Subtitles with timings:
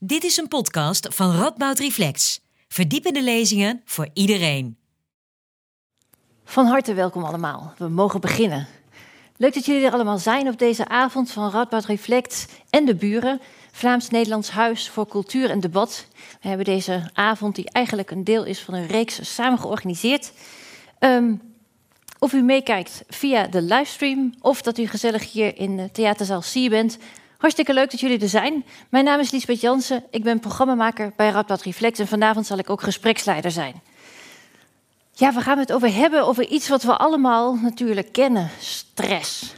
[0.00, 2.40] Dit is een podcast van Radboud Reflex.
[2.68, 4.76] Verdiepende lezingen voor iedereen.
[6.44, 7.74] Van harte welkom allemaal.
[7.78, 8.66] We mogen beginnen.
[9.36, 13.40] Leuk dat jullie er allemaal zijn op deze avond van Radboud Reflect en de buren.
[13.72, 16.06] Vlaams-Nederlands Huis voor Cultuur en Debat.
[16.40, 20.32] We hebben deze avond, die eigenlijk een deel is van een reeks, samen georganiseerd.
[20.98, 21.34] Ehm,
[22.18, 26.68] of u meekijkt via de livestream of dat u gezellig hier in de theaterzaal C
[26.70, 26.98] bent.
[27.38, 28.64] Hartstikke leuk dat jullie er zijn.
[28.88, 30.04] Mijn naam is Liesbeth Jansen.
[30.10, 33.82] Ik ben programmamaker bij Radboud Reflex en vanavond zal ik ook gespreksleider zijn.
[35.12, 39.54] Ja, we gaan het over hebben over iets wat we allemaal natuurlijk kennen: stress.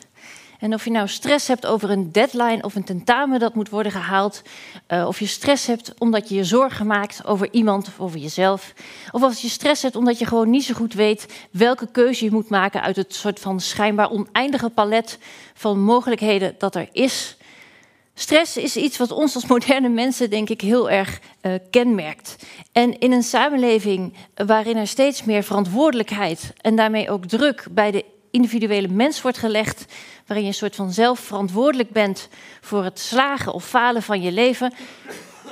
[0.58, 3.92] En of je nou stress hebt over een deadline of een tentamen dat moet worden
[3.92, 4.42] gehaald,
[4.88, 8.72] uh, of je stress hebt omdat je je zorgen maakt over iemand of over jezelf,
[9.10, 12.30] of als je stress hebt omdat je gewoon niet zo goed weet welke keuze je
[12.30, 15.18] moet maken uit het soort van schijnbaar oneindige palet
[15.54, 17.36] van mogelijkheden dat er is.
[18.20, 22.36] Stress is iets wat ons als moderne mensen, denk ik, heel erg uh, kenmerkt.
[22.72, 28.04] En in een samenleving waarin er steeds meer verantwoordelijkheid en daarmee ook druk bij de
[28.30, 29.84] individuele mens wordt gelegd,
[30.26, 32.28] waarin je een soort van zelf verantwoordelijk bent
[32.60, 34.72] voor het slagen of falen van je leven,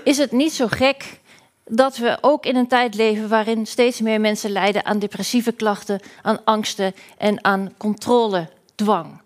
[0.05, 1.21] is het niet zo gek
[1.65, 6.01] dat we ook in een tijd leven waarin steeds meer mensen lijden aan depressieve klachten,
[6.23, 9.21] aan angsten en aan controledwang.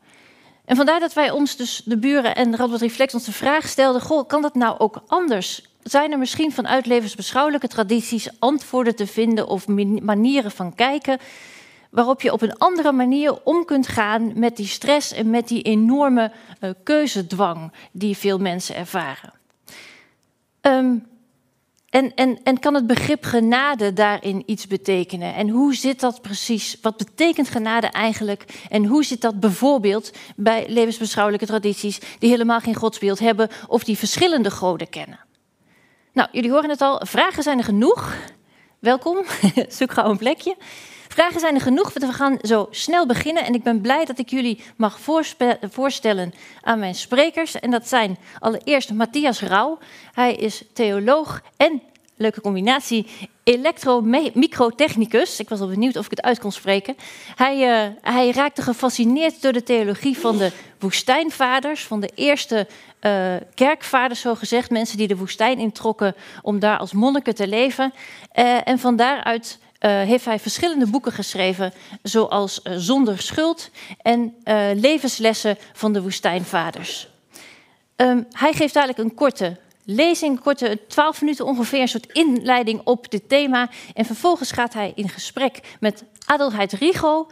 [0.73, 4.01] En vandaar dat wij ons dus, de buren en Radboud Reflex, ons de vraag stelden:
[4.01, 5.62] goh, kan dat nou ook anders?
[5.83, 9.69] Zijn er misschien vanuit levensbeschouwelijke tradities antwoorden te vinden of
[10.03, 11.19] manieren van kijken
[11.91, 15.62] waarop je op een andere manier om kunt gaan met die stress en met die
[15.62, 19.33] enorme uh, keuzedwang die veel mensen ervaren?
[20.61, 21.07] Um,
[21.93, 25.35] en, en, en kan het begrip genade daarin iets betekenen?
[25.35, 26.77] En hoe zit dat precies?
[26.83, 28.45] Wat betekent genade eigenlijk?
[28.69, 33.98] En hoe zit dat bijvoorbeeld bij levensbeschouwelijke tradities die helemaal geen godsbeeld hebben of die
[33.98, 35.19] verschillende goden kennen?
[36.13, 38.17] Nou, jullie horen het al, vragen zijn er genoeg.
[38.79, 39.25] Welkom,
[39.79, 40.57] zoek gauw een plekje.
[41.12, 43.44] Vragen zijn er genoeg, we gaan zo snel beginnen.
[43.44, 44.98] En ik ben blij dat ik jullie mag
[45.70, 47.61] voorstellen aan mijn sprekers.
[47.61, 49.78] En dat zijn allereerst Matthias Rauw.
[50.12, 51.83] Hij is theoloog en,
[52.17, 53.06] leuke combinatie,
[53.45, 55.40] elektromicrotechnicus.
[55.40, 56.96] Ik was al benieuwd of ik het uit kon spreken.
[57.36, 62.67] Hij, uh, hij raakte gefascineerd door de theologie van de woestijnvaders, van de eerste
[63.01, 64.70] uh, kerkvaders, zo gezegd.
[64.70, 67.92] Mensen die de woestijn introkken om daar als monniken te leven.
[68.34, 69.58] Uh, en van daaruit
[69.89, 71.73] heeft hij verschillende boeken geschreven,
[72.03, 73.70] zoals uh, Zonder Schuld
[74.03, 77.09] en uh, Levenslessen van de Woestijnvaders.
[77.97, 83.11] Um, hij geeft eigenlijk een korte lezing, korte 12 minuten ongeveer, een soort inleiding op
[83.11, 83.70] dit thema.
[83.95, 87.27] En vervolgens gaat hij in gesprek met Adelheid Rigo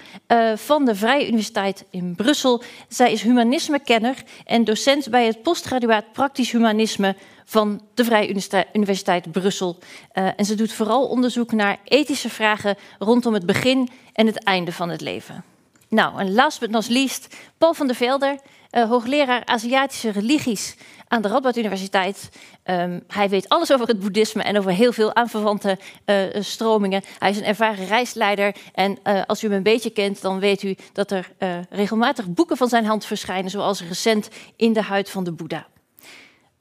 [0.54, 2.62] van de Vrije Universiteit in Brussel.
[2.88, 7.16] Zij is humanismekenner en docent bij het postgraduaat Praktisch Humanisme
[7.50, 9.78] van de Vrije Universiteit Brussel.
[10.14, 14.72] Uh, en ze doet vooral onderzoek naar ethische vragen rondom het begin en het einde
[14.72, 15.44] van het leven.
[15.88, 18.38] Nou, en last but not least, Paul van der Velder,
[18.70, 20.76] uh, hoogleraar Aziatische religies
[21.08, 22.28] aan de Radboud Universiteit.
[22.64, 27.02] Um, hij weet alles over het boeddhisme en over heel veel aanverwante uh, stromingen.
[27.18, 30.76] Hij is een ervaren reisleider en als u hem een beetje kent, dan weet u
[30.92, 31.32] dat er
[31.70, 35.66] regelmatig boeken van zijn hand verschijnen, zoals recent In de huid van de Boeddha.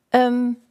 [0.10, 0.68] Um,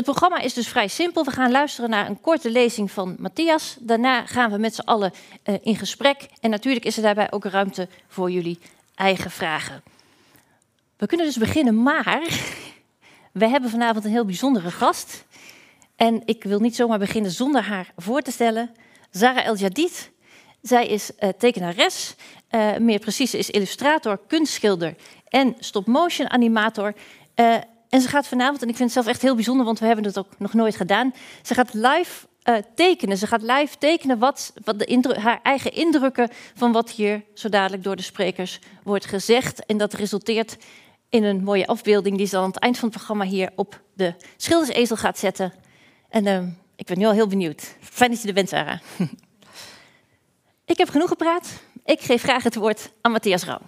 [0.00, 1.24] het programma is dus vrij simpel.
[1.24, 3.76] We gaan luisteren naar een korte lezing van Matthias.
[3.80, 5.12] Daarna gaan we met z'n allen
[5.44, 6.28] uh, in gesprek.
[6.40, 8.58] En natuurlijk is er daarbij ook ruimte voor jullie
[8.94, 9.82] eigen vragen.
[10.96, 12.22] We kunnen dus beginnen, maar
[13.32, 15.24] we hebben vanavond een heel bijzondere gast.
[15.96, 18.74] En ik wil niet zomaar beginnen zonder haar voor te stellen.
[19.10, 20.10] Zara El Jadid.
[20.62, 22.14] Zij is uh, tekenares,
[22.50, 24.94] uh, meer precies is illustrator, kunstschilder
[25.28, 26.94] en stop-motion animator.
[27.90, 30.04] En ze gaat vanavond, en ik vind het zelf echt heel bijzonder, want we hebben
[30.04, 31.14] het ook nog nooit gedaan.
[31.42, 33.18] Ze gaat live uh, tekenen.
[33.18, 37.82] Ze gaat live tekenen wat, wat de haar eigen indrukken van wat hier zo dadelijk
[37.82, 39.66] door de sprekers wordt gezegd.
[39.66, 40.56] En dat resulteert
[41.08, 44.14] in een mooie afbeelding die ze aan het eind van het programma hier op de
[44.36, 45.52] schildersezel gaat zetten.
[46.08, 46.42] En uh,
[46.76, 47.76] ik ben nu al heel benieuwd.
[47.80, 48.78] Fijn dat je er bent, Sarah.
[50.72, 51.48] ik heb genoeg gepraat.
[51.84, 53.60] Ik geef graag het woord aan Matthias Rauw.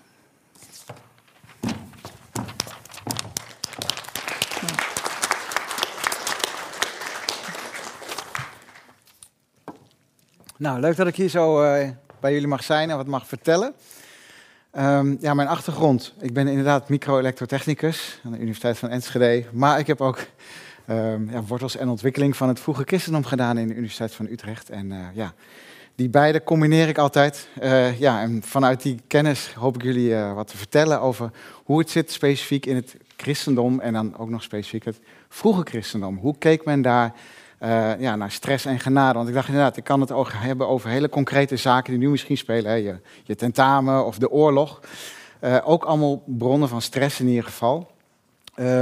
[10.62, 11.88] Nou, leuk dat ik hier zo uh,
[12.20, 13.74] bij jullie mag zijn en wat mag vertellen.
[14.78, 16.14] Um, ja, mijn achtergrond.
[16.20, 19.44] Ik ben inderdaad micro-elektrotechnicus aan de Universiteit van Enschede.
[19.52, 20.18] Maar ik heb ook
[20.88, 24.70] um, ja, wortels en ontwikkeling van het vroege christendom gedaan in de Universiteit van Utrecht.
[24.70, 25.34] En uh, ja,
[25.94, 27.48] Die beide combineer ik altijd.
[27.62, 31.30] Uh, ja, en vanuit die kennis hoop ik jullie wat te vertellen over
[31.64, 36.16] hoe het zit specifiek in het christendom en dan ook nog specifiek het vroege christendom.
[36.16, 37.12] Hoe keek men daar
[37.62, 39.14] uh, ja, naar stress en genade?
[39.14, 42.08] Want ik dacht inderdaad, ik kan het ook hebben over hele concrete zaken die nu
[42.08, 42.70] misschien spelen.
[42.70, 42.76] Hè?
[42.76, 44.80] Je, je tentamen of de oorlog.
[45.64, 47.90] ook allemaal bronnen van stress in ieder geval.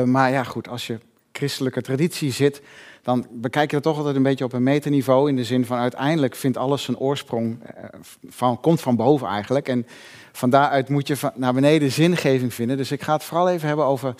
[0.04, 0.98] maar ja, goed, als je
[1.32, 2.62] christelijke traditie zit,
[3.02, 5.28] dan bekijk je dat toch altijd een beetje op een meterniveau.
[5.28, 7.84] In de zin van uiteindelijk vindt alles zijn oorsprong, eh,
[8.28, 9.68] van, komt van boven eigenlijk.
[9.68, 9.86] En
[10.32, 12.76] van daaruit moet je naar beneden zingeving vinden.
[12.76, 14.14] Dus ik ga het vooral even hebben over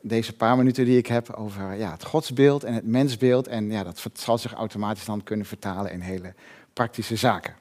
[0.00, 3.48] deze paar minuten die ik heb, over ja, het godsbeeld en het mensbeeld.
[3.48, 6.34] En ja, dat zal zich automatisch dan kunnen vertalen in hele
[6.72, 7.54] praktische zaken.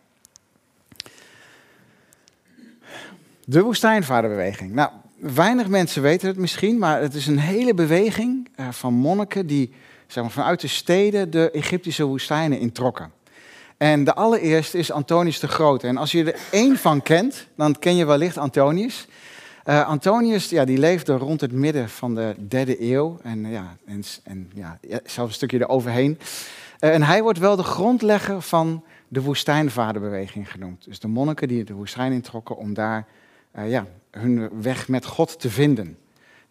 [3.46, 4.74] De woestijnvaderbeweging.
[4.74, 9.48] Nou, weinig mensen weten het misschien, maar het is een hele beweging uh, van monniken
[9.48, 9.74] die
[10.08, 13.12] zeg maar, vanuit de steden de Egyptische woestijnen introkken.
[13.78, 15.88] En de allereerste is Antonius de Grote.
[15.88, 19.08] En als je er één van kent, dan ken je wellicht Antonius.
[19.70, 23.20] Uh, Antonius ja, die leefde rond het midden van de derde eeuw.
[23.24, 26.20] En, ja, en, en ja, zelfs een stukje eroverheen.
[26.80, 30.86] Uh, en hij wordt wel de grondlegger van de woestijnvaderbeweging genoemd.
[30.86, 33.08] Dus de monniken die de woestijn introkken om daar
[33.66, 35.98] ja, hun weg met God te vinden.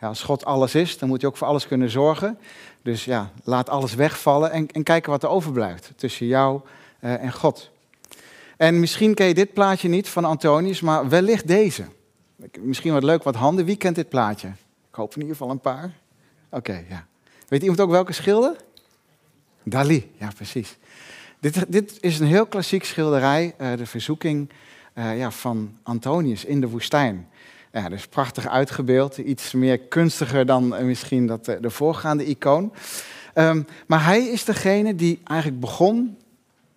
[0.00, 2.38] Ja, als God alles is, dan moet hij ook voor alles kunnen zorgen.
[2.82, 6.60] Dus ja, laat alles wegvallen en, en kijken wat er overblijft tussen jou
[7.00, 7.70] en God.
[8.56, 11.84] En misschien ken je dit plaatje niet van Antonius, maar wellicht deze.
[12.60, 13.64] Misschien wat leuk, wat handen.
[13.64, 14.48] Wie kent dit plaatje?
[14.88, 15.92] Ik hoop in ieder geval een paar.
[16.50, 17.06] Oké, ja.
[17.48, 18.56] Weet iemand ook welke schilder?
[19.62, 20.76] Dali, ja precies.
[21.40, 24.50] Dit, dit is een heel klassiek schilderij, uh, de verzoeking
[24.94, 27.28] uh, ja, van Antonius in de woestijn.
[27.72, 29.18] Ja, dus prachtig uitgebeeld.
[29.18, 32.72] Iets meer kunstiger dan eh, misschien dat, eh, de voorgaande icoon.
[33.34, 36.16] Um, maar hij is degene die eigenlijk begon.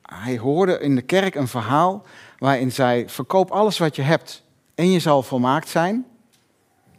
[0.02, 2.06] Hij hoorde in de kerk een verhaal
[2.38, 4.44] waarin zij: verkoop alles wat je hebt
[4.75, 6.06] en je zal volmaakt zijn.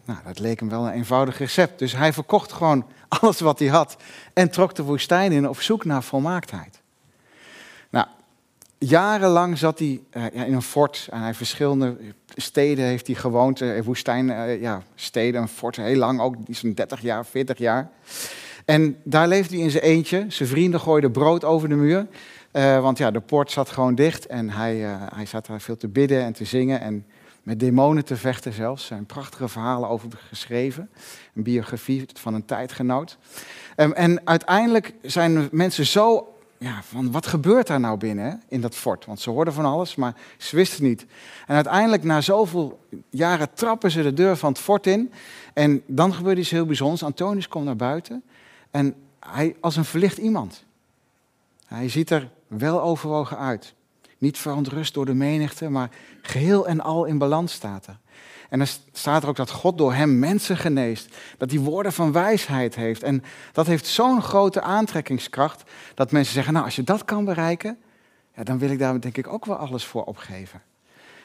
[0.04, 1.78] Nou, dat leek hem wel een eenvoudig recept.
[1.78, 2.86] Dus hij verkocht gewoon
[3.20, 3.96] alles wat hij had
[4.32, 6.80] en trok de woestijn in op zoek naar volmaaktheid.
[7.90, 8.06] Nou,
[8.78, 11.96] jarenlang zat hij ja, in een fort en hij verschillende
[12.36, 16.72] steden heeft hij gewoond, uh, woestijn, uh, ja, steden, een fort, heel lang ook, zo'n
[16.74, 17.90] 30 jaar, 40 jaar.
[18.64, 20.24] En daar leefde hij in zijn eentje.
[20.28, 22.06] Zijn vrienden gooiden brood over de muur,
[22.52, 24.76] want ja, de poort zat gewoon dicht en hij,
[25.14, 27.04] hij zat daar veel te bidden en te zingen en
[27.42, 28.82] met demonen te vechten zelfs.
[28.82, 30.90] Er zijn prachtige verhalen over geschreven,
[31.34, 33.18] een biografie van een tijdgenoot.
[33.76, 38.74] Um, en uiteindelijk zijn mensen zo ja, van wat gebeurt daar nou binnen in dat
[38.74, 39.04] fort?
[39.04, 41.06] Want ze hoorden van alles, maar ze wisten niet.
[41.46, 42.80] En uiteindelijk, na zoveel
[43.10, 45.12] jaren, trappen ze de deur van het fort in.
[45.54, 47.02] En dan gebeurt iets heel bijzonders.
[47.02, 48.22] Antonius komt naar buiten
[48.70, 50.64] en hij als een verlicht iemand.
[51.66, 53.74] Hij ziet er wel overwogen uit.
[54.22, 55.90] Niet verontrust door de menigte, maar
[56.20, 57.86] geheel en al in balans staat.
[58.48, 61.16] En dan staat er ook dat God door hem mensen geneest.
[61.38, 63.02] Dat hij woorden van wijsheid heeft.
[63.02, 65.62] En dat heeft zo'n grote aantrekkingskracht
[65.94, 67.78] dat mensen zeggen, nou als je dat kan bereiken,
[68.34, 70.62] ja, dan wil ik daar denk ik ook wel alles voor opgeven.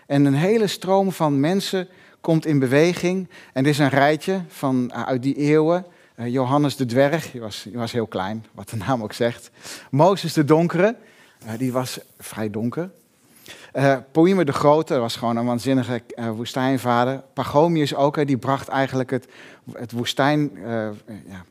[0.06, 1.88] En een hele stroom van mensen
[2.22, 3.30] komt in beweging.
[3.54, 5.86] En dit is een rijtje van, uh, uit die eeuwen.
[6.16, 9.52] Uh, Johannes de Dwerg, die was, die was heel klein, wat de naam ook zegt.
[9.92, 10.96] Mozes de Donkere,
[11.58, 12.90] die was vrij donker.
[13.74, 13.98] Uh,
[14.46, 17.24] de Grote was gewoon een waanzinnige uh, woestijnvader.
[17.34, 19.28] Pagomius ook, die bracht eigenlijk het,
[19.72, 21.44] het woestijn, uh, ja,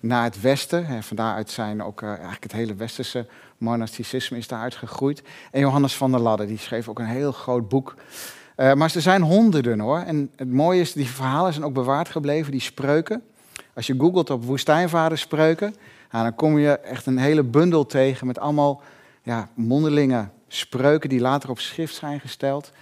[0.00, 0.86] naar het westen.
[0.86, 3.26] Hè, vandaaruit zijn ook eigenlijk het hele westerse
[3.58, 5.22] monasticisme is daaruit gegroeid.
[5.50, 7.94] En Johannes van der Ladde, die schreef ook een heel groot boek.
[8.56, 9.98] maar er zijn honderden hoor.
[9.98, 13.22] En het mooie is, die verhalen zijn ook bewaard gebleven, die spreuken.
[13.74, 15.74] Als je googelt op woestijnvaderspreuken,
[16.10, 18.82] nou, dan kom je echt een hele bundel tegen met allemaal
[19.22, 22.72] ja, mondelingen spreuken die later op schrift zijn gesteld.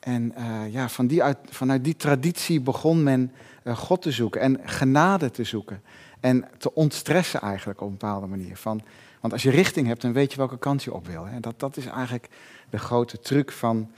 [0.00, 3.32] En uh, ja, van die uit, vanuit die traditie begon men
[3.64, 5.82] uh, God te zoeken en genade te zoeken.
[6.20, 8.56] En te ontstressen eigenlijk op een bepaalde manier.
[8.56, 8.82] Van,
[9.20, 11.24] want als je richting hebt, dan weet je welke kant je op wil.
[11.24, 11.40] Hè.
[11.40, 12.28] Dat, dat is eigenlijk
[12.70, 13.90] de grote truc van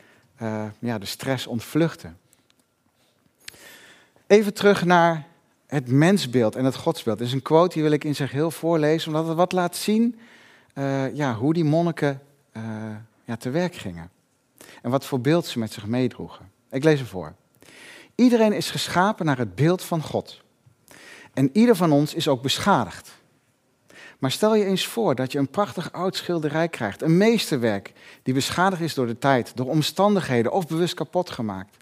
[0.43, 2.19] uh, ja, de stress ontvluchten.
[4.27, 5.27] Even terug naar
[5.67, 7.21] het mensbeeld en het godsbeeld.
[7.21, 9.77] Er is een quote, die wil ik in zich heel voorlezen, omdat het wat laat
[9.77, 10.19] zien
[11.13, 12.23] ja, hoe die monniken
[13.25, 14.11] ja, te werk gingen.
[14.83, 16.51] En wat voor beeld ze met zich meedroegen.
[16.71, 17.35] Ik lees er voor.
[18.15, 20.43] Iedereen is geschapen naar het beeld van God.
[21.33, 23.15] En ieder van ons is ook beschadigd.
[24.19, 27.93] Maar stel je eens voor dat je een prachtig oud schilderij krijgt, een meesterwerk
[28.23, 31.77] die beschadigd is door de tijd, door omstandigheden of bewust kapot gemaakt.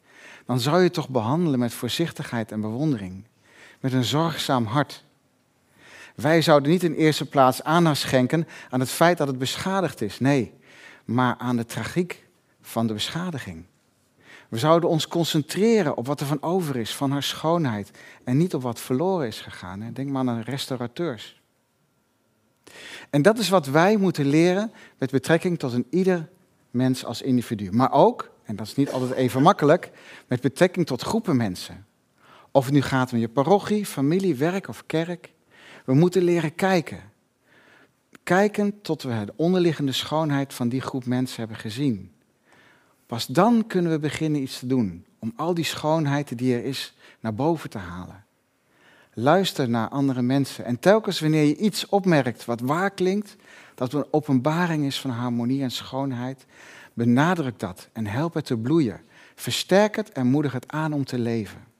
[0.46, 3.24] Dan zou je het toch behandelen met voorzichtigheid en bewondering,
[3.84, 5.04] met een zorgzaam hart.
[6.14, 10.20] Wij zouden niet in eerste plaats aandacht schenken aan het feit dat het beschadigd is.
[10.20, 10.52] Nee,
[11.04, 12.24] maar aan de tragiek
[12.60, 13.64] van de beschadiging.
[14.48, 17.90] We zouden ons concentreren op wat er van over is, van haar schoonheid,
[18.24, 19.90] en niet op wat verloren is gegaan.
[19.92, 21.40] Denk maar aan restaurateurs.
[23.10, 26.28] En dat is wat wij moeten leren met betrekking tot een ieder
[26.70, 27.70] mens als individu.
[27.70, 29.90] Maar ook, en dat is niet altijd even makkelijk,
[30.26, 31.86] met betrekking tot groepen mensen.
[32.56, 35.32] Of het nu gaat om je parochie, familie, werk of kerk.
[35.84, 37.00] We moeten leren kijken.
[38.22, 42.12] Kijken tot we de onderliggende schoonheid van die groep mensen hebben gezien.
[43.06, 46.94] Pas dan kunnen we beginnen iets te doen om al die schoonheid die er is
[47.20, 48.24] naar boven te halen.
[49.12, 53.36] Luister naar andere mensen en telkens wanneer je iets opmerkt wat waar klinkt,
[53.74, 56.46] dat een openbaring is van harmonie en schoonheid,
[56.92, 59.00] benadruk dat en help het te bloeien.
[59.34, 61.72] Versterk het en moedig het aan om te leven.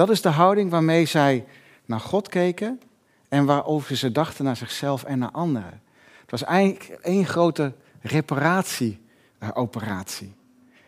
[0.00, 1.44] Dat is de houding waarmee zij
[1.84, 2.80] naar God keken
[3.28, 5.82] en waarover ze dachten naar zichzelf en naar anderen.
[6.20, 10.34] Het was eigenlijk één grote reparatieoperatie.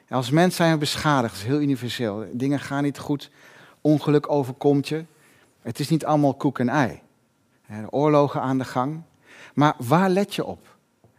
[0.08, 2.26] Als mens zijn we beschadigd, dat is heel universeel.
[2.32, 3.30] Dingen gaan niet goed,
[3.80, 5.04] ongeluk overkomt je.
[5.62, 7.00] Het is niet allemaal koek en ei.
[7.90, 9.02] Oorlogen aan de gang.
[9.54, 10.76] Maar waar let je op?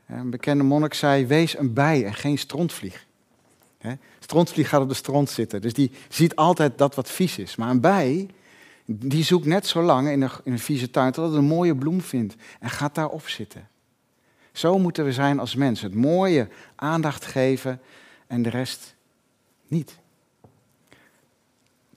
[0.07, 3.05] Een bekende monnik zei: wees een bij en geen strontvlieg.
[4.19, 7.55] Strontvlieg gaat op de stront zitten, dus die ziet altijd dat wat vies is.
[7.55, 8.29] Maar een bij,
[8.85, 12.35] die zoekt net zo lang in een, vieze tuin tot het een mooie bloem vindt
[12.59, 13.67] en gaat daarop zitten.
[14.51, 15.89] Zo moeten we zijn als mensen.
[15.89, 17.81] Het mooie aandacht geven
[18.27, 18.95] en de rest
[19.67, 19.97] niet.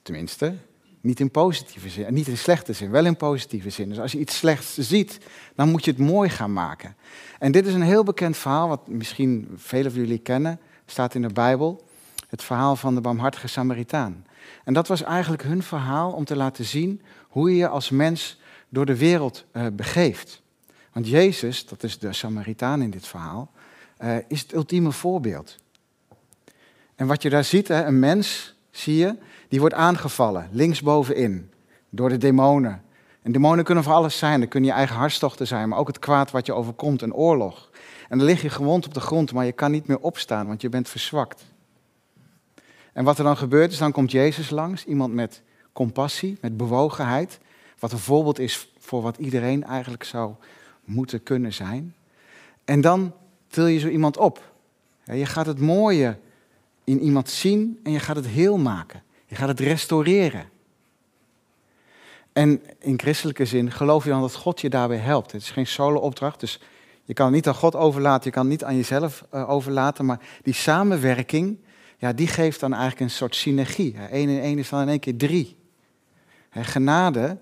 [0.02, 0.54] Tenminste,
[1.00, 3.88] niet in positieve zin, niet in slechte zin, wel in positieve zin.
[3.88, 5.18] Dus als je iets slechts ziet,
[5.54, 6.96] dan moet je het mooi gaan maken.
[7.38, 11.22] En dit is een heel bekend verhaal, wat misschien velen van jullie kennen, staat in
[11.22, 11.84] de Bijbel.
[12.28, 14.26] Het verhaal van de barmhartige Samaritaan.
[14.64, 18.40] En dat was eigenlijk hun verhaal om te laten zien hoe je je als mens
[18.68, 20.42] door de wereld uh, begeeft.
[20.92, 23.50] Want Jezus, dat is de Samaritaan in dit verhaal,
[24.00, 25.58] uh, is het ultieme voorbeeld.
[26.94, 29.16] En wat je daar ziet, een mens, zie je,
[29.48, 31.50] die wordt aangevallen, linksbovenin,
[31.90, 32.82] door de demonen.
[33.22, 34.40] En demonen kunnen voor alles zijn.
[34.40, 37.70] Dat kunnen je eigen hartstochten zijn, maar ook het kwaad wat je overkomt, een oorlog.
[38.08, 40.60] En dan lig je gewond op de grond, maar je kan niet meer opstaan, want
[40.60, 41.44] je bent verzwakt.
[42.92, 47.38] En wat er dan gebeurt is, dan komt Jezus langs, iemand met compassie, met bewogenheid,
[47.78, 50.34] wat een voorbeeld is voor wat iedereen eigenlijk zou
[50.84, 51.94] moeten kunnen zijn.
[52.64, 53.12] En dan
[53.48, 54.52] til je zo iemand op.
[55.04, 56.18] Je gaat het mooie
[56.84, 59.02] in iemand zien en je gaat het heel maken.
[59.26, 60.48] Je gaat het restaureren.
[62.32, 65.32] En in christelijke zin geloof je dan dat God je daarbij helpt.
[65.32, 66.60] Het is geen solo-opdracht, dus
[67.06, 70.04] je kan het niet aan God overlaten, je kan het niet aan jezelf uh, overlaten,
[70.04, 71.58] maar die samenwerking,
[71.98, 73.96] ja, die geeft dan eigenlijk een soort synergie.
[74.10, 75.56] Eén en één is dan in één keer drie.
[76.50, 77.38] Genade,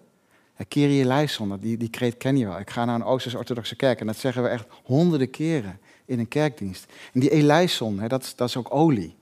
[0.68, 2.58] Kyrie eleison, die, die kreet ken je wel.
[2.58, 6.28] Ik ga naar een Oosters-orthodoxe kerk en dat zeggen we echt honderden keren in een
[6.28, 6.92] kerkdienst.
[7.12, 9.16] En die eleison, dat, dat is ook olie.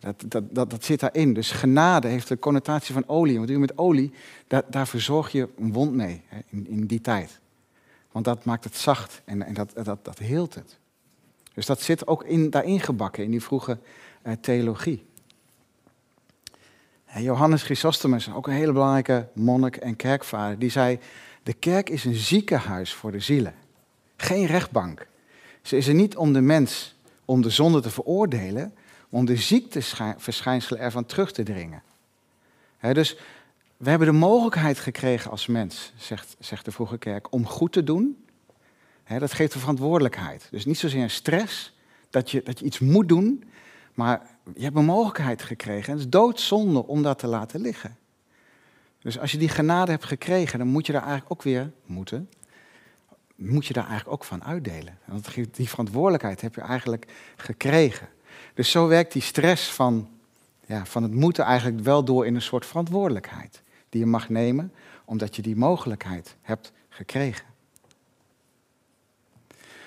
[0.00, 1.34] Dat, dat, dat, dat zit daarin.
[1.34, 3.38] Dus genade heeft de connotatie van olie.
[3.38, 4.12] Wat je met olie?
[4.46, 7.40] Daar, daar verzorg je een wond mee in, in die tijd.
[8.12, 10.78] Want dat maakt het zacht en, en dat, dat, dat heelt het.
[11.54, 13.78] Dus dat zit ook in, daarin gebakken, in die vroege
[14.22, 15.08] uh, theologie.
[17.18, 20.98] Johannes Chrysostomus, ook een hele belangrijke monnik en kerkvader, die zei:
[21.42, 23.54] De kerk is een ziekenhuis voor de zielen,
[24.16, 25.06] geen rechtbank.
[25.62, 28.74] Ze is er niet om de mens, om de zonde te veroordelen,
[29.08, 31.82] om de ziekteverschijnselen ervan terug te dringen.
[32.92, 33.16] dus
[33.80, 37.84] we hebben de mogelijkheid gekregen als mens, zegt, zegt de vroege kerk, om goed te
[37.84, 38.24] doen.
[39.18, 40.48] dat geeft een verantwoordelijkheid.
[40.50, 41.76] Dus niet zozeer een stress
[42.10, 43.44] dat je, dat je iets moet doen,
[43.94, 45.84] maar je hebt een mogelijkheid gekregen.
[45.84, 47.96] En het is doodzonde om dat te laten liggen.
[48.98, 52.28] Dus als je die genade hebt gekregen, dan moet je daar eigenlijk ook weer moeten.
[53.34, 54.98] Moet je daar eigenlijk ook van uitdelen.
[55.04, 57.06] Want die verantwoordelijkheid heb je eigenlijk
[57.36, 58.08] gekregen.
[58.54, 60.08] Dus zo werkt die stress van,
[60.66, 63.62] ja, van het moeten eigenlijk wel door in een soort verantwoordelijkheid.
[63.90, 64.72] Die je mag nemen,
[65.04, 67.46] omdat je die mogelijkheid hebt gekregen.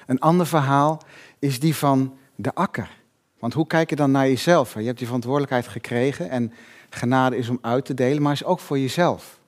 [0.06, 1.02] Een ander verhaal
[1.40, 3.02] is die van de akker.
[3.40, 4.74] Want hoe kijk je dan naar jezelf?
[4.74, 6.54] Je hebt die verantwoordelijkheid gekregen en
[6.90, 9.42] genade is om uit te delen, maar is ook voor jezelf.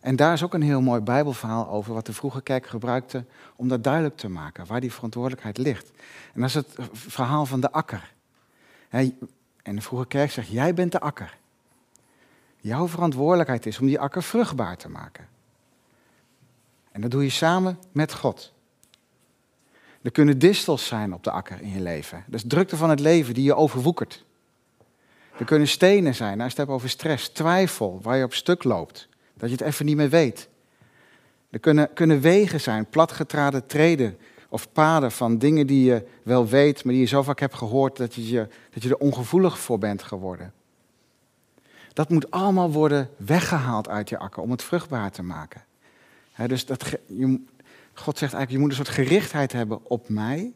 [0.00, 3.24] En daar is ook een heel mooi Bijbelverhaal over, wat de vroege kerk gebruikte
[3.56, 5.90] om dat duidelijk te maken, waar die verantwoordelijkheid ligt.
[6.34, 8.12] En dat is het verhaal van de akker.
[8.88, 11.38] En de vroege kerk zegt, jij bent de akker.
[12.60, 15.28] Jouw verantwoordelijkheid is om die akker vruchtbaar te maken.
[16.92, 18.52] En dat doe je samen met God.
[20.02, 22.24] Er kunnen distels zijn op de akker in je leven.
[22.26, 24.24] Dat is drukte van het leven die je overwoekert.
[25.38, 28.64] Er kunnen stenen zijn, als je het hebt over stress, twijfel, waar je op stuk
[28.64, 29.08] loopt.
[29.34, 30.48] Dat je het even niet meer weet.
[31.50, 36.84] Er kunnen, kunnen wegen zijn, platgetraden treden of paden van dingen die je wel weet,
[36.84, 40.02] maar die je zo vaak hebt gehoord dat je, dat je er ongevoelig voor bent
[40.02, 40.52] geworden.
[42.00, 45.64] Dat moet allemaal worden weggehaald uit je akker om het vruchtbaar te maken.
[46.46, 47.40] dus dat, je,
[47.92, 50.52] God zegt eigenlijk, je moet een soort gerichtheid hebben op mij.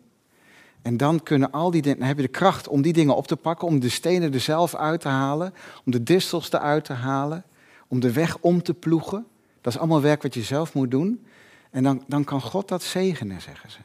[0.82, 3.68] En dan kunnen al die heb je de kracht om die dingen op te pakken,
[3.68, 7.44] om de stenen er zelf uit te halen, om de distels eruit te halen,
[7.88, 9.26] om de weg om te ploegen.
[9.60, 11.26] Dat is allemaal werk wat je zelf moet doen.
[11.70, 13.78] En dan, dan kan God dat zegenen, zeggen ze.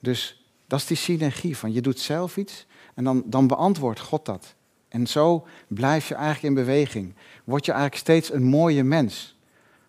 [0.00, 4.24] Dus dat is die synergie van je doet zelf iets en dan, dan beantwoordt God
[4.24, 4.54] dat.
[4.88, 7.14] En zo blijf je eigenlijk in beweging.
[7.44, 9.36] Word je eigenlijk steeds een mooie mens.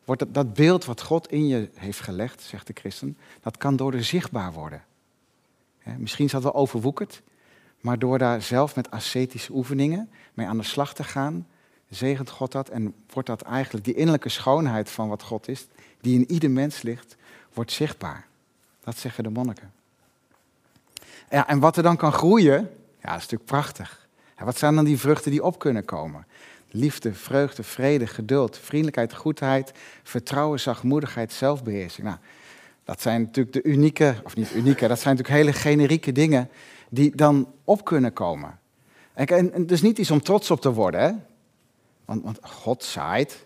[0.05, 3.75] Wordt dat, dat beeld wat God in je heeft gelegd, zegt de christen, dat kan
[3.75, 4.83] door de zichtbaar worden.
[5.97, 7.21] misschien is dat wel overwoekerd,
[7.81, 11.47] maar door daar zelf met ascetische oefeningen mee aan de slag te gaan,
[11.89, 15.67] zegent God dat en wordt dat eigenlijk die innerlijke schoonheid van wat God is,
[16.01, 17.15] die in ieder mens ligt,
[17.53, 18.27] wordt zichtbaar.
[18.83, 19.71] Dat zeggen de monniken.
[21.29, 22.53] Ja, en wat er dan kan groeien,
[23.01, 24.06] ja, dat is natuurlijk prachtig.
[24.37, 26.25] Ja, wat zijn dan die vruchten die op kunnen komen?
[26.71, 29.71] Liefde, vreugde, vrede, geduld, vriendelijkheid, goedheid,
[30.03, 32.07] vertrouwen, zachtmoedigheid, zelfbeheersing.
[32.07, 32.19] Nou,
[32.83, 36.49] dat zijn natuurlijk de unieke, of niet unieke, dat zijn natuurlijk hele generieke dingen
[36.89, 38.59] die dan op kunnen komen.
[39.13, 41.11] En, en is niet iets om trots op te worden, hè?
[42.05, 43.45] Want, want God zaait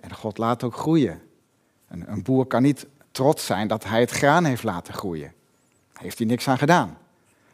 [0.00, 1.22] en God laat ook groeien.
[1.88, 5.32] Een, een boer kan niet trots zijn dat hij het graan heeft laten groeien.
[5.92, 6.98] Heeft hij niks aan gedaan.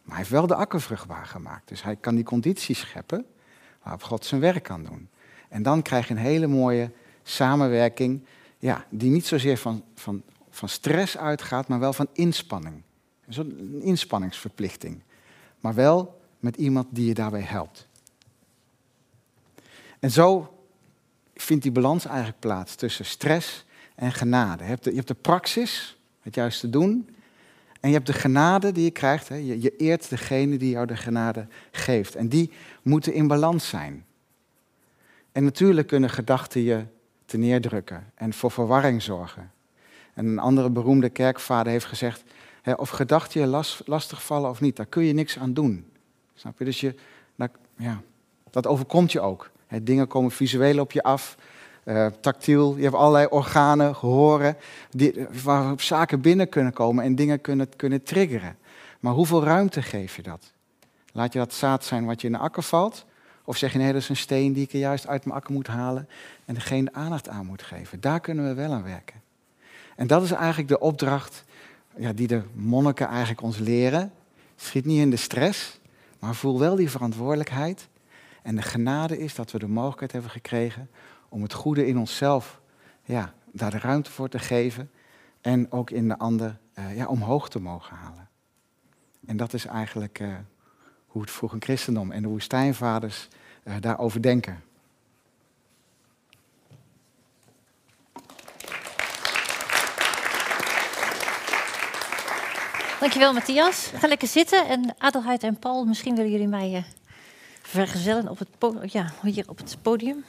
[0.03, 1.69] Maar hij heeft wel de akker vruchtbaar gemaakt.
[1.69, 3.27] Dus hij kan die condities scheppen
[3.83, 5.09] waarop God zijn werk kan doen.
[5.49, 6.91] En dan krijg je een hele mooie
[7.23, 8.25] samenwerking,
[8.59, 12.83] ja, die niet zozeer van, van, van stress uitgaat, maar wel van inspanning.
[13.27, 15.03] Een inspanningsverplichting.
[15.61, 17.89] Maar wel met iemand die je daarbij helpt.
[19.99, 20.55] En zo
[21.35, 23.65] vindt die balans eigenlijk plaats tussen stress
[23.95, 24.63] en genade.
[24.63, 27.17] Je hebt de, je hebt de praxis, het juiste doen.
[27.81, 29.29] En je hebt de genade die je krijgt.
[29.29, 29.35] Hè.
[29.35, 32.15] Je, je eert degene die jou de genade geeft.
[32.15, 32.51] En die
[32.83, 34.05] moeten in balans zijn.
[35.33, 36.85] En natuurlijk kunnen gedachten je
[37.25, 39.51] te neerdrukken en voor verwarring zorgen.
[40.15, 42.23] En een andere beroemde kerkvader heeft gezegd:
[42.63, 45.91] hè, of gedachten je last, lastig vallen of niet, daar kun je niks aan doen.
[46.35, 46.65] Snap je?
[46.65, 46.95] Dus je,
[47.77, 48.03] ja,
[48.51, 49.51] dat overkomt je ook.
[49.67, 51.37] Hè, dingen komen visueel op je af
[51.91, 52.77] uh, tactiel.
[52.77, 54.57] Je hebt allerlei organen, gehoren,
[54.91, 58.57] die, waarop zaken binnen kunnen komen en dingen kunnen, kunnen triggeren.
[59.01, 60.53] Maar hoeveel ruimte geef je dat?
[61.13, 63.05] Laat je dat zaad zijn wat je in de akker valt?
[63.45, 65.53] Of zeg je nee, dat is een steen die ik er juist uit mijn akker
[65.53, 66.09] moet halen
[66.45, 68.01] en er geen aandacht aan moet geven?
[68.01, 69.21] Daar kunnen we wel aan werken.
[69.97, 71.45] En dat is eigenlijk de opdracht
[71.97, 74.13] ja, die de monniken eigenlijk ons leren.
[74.57, 75.81] Schiet niet in de stress,
[76.19, 77.89] maar voel wel die verantwoordelijkheid.
[78.43, 80.89] En de genade is dat we de mogelijkheid hebben gekregen
[81.31, 82.61] om het goede in onszelf,
[83.05, 84.91] ja, daar de ruimte voor te geven.
[85.41, 88.29] En ook in de ander uh, ja, omhoog te mogen halen.
[89.27, 90.35] En dat is eigenlijk uh,
[91.07, 93.29] hoe het vroege christendom en de woestijnvaders
[93.65, 94.63] uh, daarover denken.
[103.01, 103.93] Dankjewel Matthias.
[103.95, 104.69] Ga lekker zitten.
[104.69, 106.85] En Adelheid en Paul, misschien willen jullie mij
[107.63, 108.49] vergezellen op het,
[108.93, 110.25] ja, hier op het podium.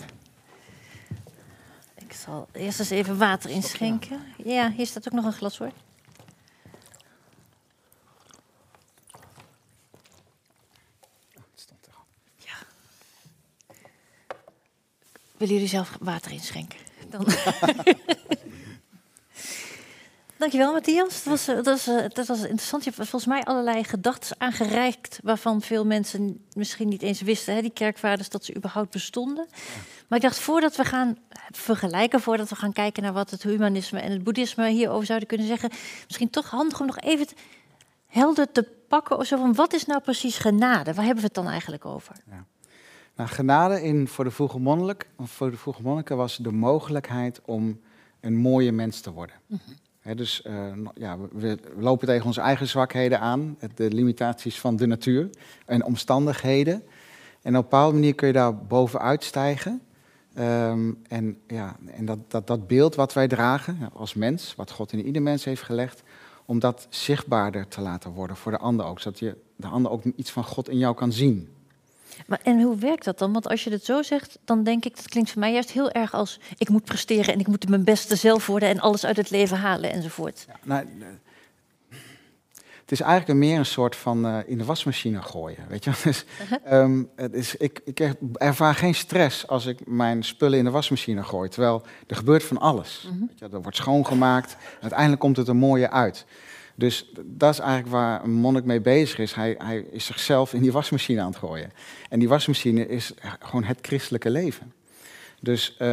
[2.12, 4.22] Ik zal eerst eens even water inschenken.
[4.44, 5.72] Ja, hier staat ook nog een glas hoor.
[12.36, 12.54] Ja.
[15.38, 16.80] Willen jullie zelf water inschenken?
[17.10, 17.26] Dan.
[20.42, 21.24] Dankjewel, Matthias.
[21.24, 22.84] Dat was, dat, was, dat was interessant.
[22.84, 25.20] Je hebt volgens mij allerlei gedachten aangereikt...
[25.24, 29.48] waarvan veel mensen misschien niet eens wisten, hè, die kerkvaders, dat ze überhaupt bestonden.
[30.08, 31.18] Maar ik dacht, voordat we gaan
[31.50, 35.48] vergelijken, voordat we gaan kijken naar wat het humanisme en het boeddhisme hierover zouden kunnen
[35.48, 35.70] zeggen,
[36.06, 37.28] misschien toch handig om nog even
[38.08, 40.94] helder te pakken of zo van wat is nou precies genade?
[40.94, 42.16] Waar hebben we het dan eigenlijk over?
[42.30, 42.46] Ja.
[43.16, 47.80] Nou, genade in, voor, de vroege monnik, voor de vroege monniken was de mogelijkheid om
[48.20, 49.36] een mooie mens te worden.
[50.16, 55.30] Dus uh, ja, we, lopen tegen onze eigen zwakheden aan, de limitaties van de natuur
[55.66, 56.84] en omstandigheden.
[57.42, 59.82] En op een bepaalde manier kun je daar bovenuit stijgen.
[60.40, 64.92] Um, en ja, en dat, dat, dat beeld wat wij dragen als mens, wat God
[64.92, 66.04] in ieder mens heeft gelegd,
[66.46, 69.00] om dat zichtbaarder te laten worden voor de ander ook.
[69.00, 71.50] Zodat je, de ander ook iets van God in jou kan zien.
[72.28, 73.34] Maar en hoe werkt dat dan?
[73.34, 75.92] Want als je het zo zegt, dan denk ik, dat klinkt voor mij juist heel
[75.92, 79.18] erg als ik moet presteren en ik moet mijn beste zelf worden en alles uit
[79.18, 80.46] het leven halen enzovoort.
[80.48, 80.86] Ja, nou,
[82.92, 85.66] het is eigenlijk meer een soort van uh, in de wasmachine gooien.
[85.68, 85.92] Weet je?
[86.04, 86.26] Dus,
[86.72, 91.24] um, het is, ik, ik ervaar geen stress als ik mijn spullen in de wasmachine
[91.24, 91.50] gooi.
[91.50, 93.04] Terwijl er gebeurt van alles.
[93.06, 93.28] Mm -hmm.
[93.28, 94.52] weet je, er wordt schoongemaakt.
[94.52, 96.26] En uiteindelijk komt het er mooier uit.
[96.82, 99.34] Dus dat is eigenlijk waar een monnik mee bezig is.
[99.34, 101.72] Hij, hij is zichzelf in die wasmachine aan het gooien.
[102.10, 104.74] En die wasmachine is gewoon het christelijke leven.
[105.40, 105.88] Dus uh,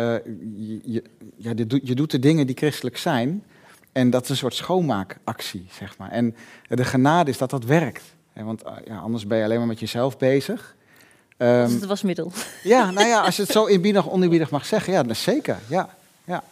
[0.82, 1.02] je,
[1.36, 3.44] ja, je doet de dingen die christelijk zijn.
[3.92, 6.10] En dat is een soort schoonmaakactie, zeg maar.
[6.10, 6.36] En
[6.68, 8.04] de genade is dat dat werkt.
[8.32, 10.76] Want ja, anders ben je alleen maar met jezelf bezig.
[11.38, 12.32] Um, dat is het wasmiddel.
[12.62, 15.58] Ja, nou ja, als je het zo inbiedig, oneerbiedig mag zeggen, ja, dat is zeker.
[15.68, 16.42] Ja, ja.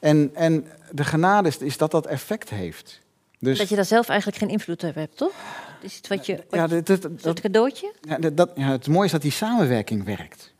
[0.00, 3.04] En, en de genade is, is dat dat effect heeft.
[3.46, 5.32] Dus, dat je daar zelf eigenlijk geen invloed op hebt, toch?
[5.80, 6.44] Is het wat je.
[6.50, 7.92] ja, dat, dat, dat cadeautje?
[8.00, 10.52] Ja, dat, ja, het mooie is dat die samenwerking werkt.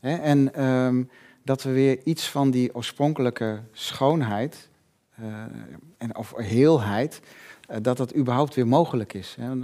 [0.00, 1.10] En um,
[1.42, 4.68] dat we weer iets van die oorspronkelijke schoonheid
[5.20, 5.26] uh,
[5.98, 7.20] en, of heelheid,
[7.70, 9.36] uh, dat dat überhaupt weer mogelijk is.
[9.40, 9.54] Hè?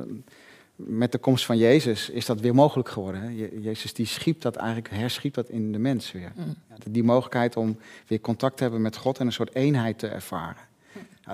[0.77, 3.23] Met de komst van Jezus is dat weer mogelijk geworden.
[3.23, 3.29] Hè?
[3.61, 6.33] Jezus die schiep dat eigenlijk, herschiep dat in de mens weer.
[6.37, 6.57] Mm.
[6.89, 10.69] Die mogelijkheid om weer contact te hebben met God en een soort eenheid te ervaren.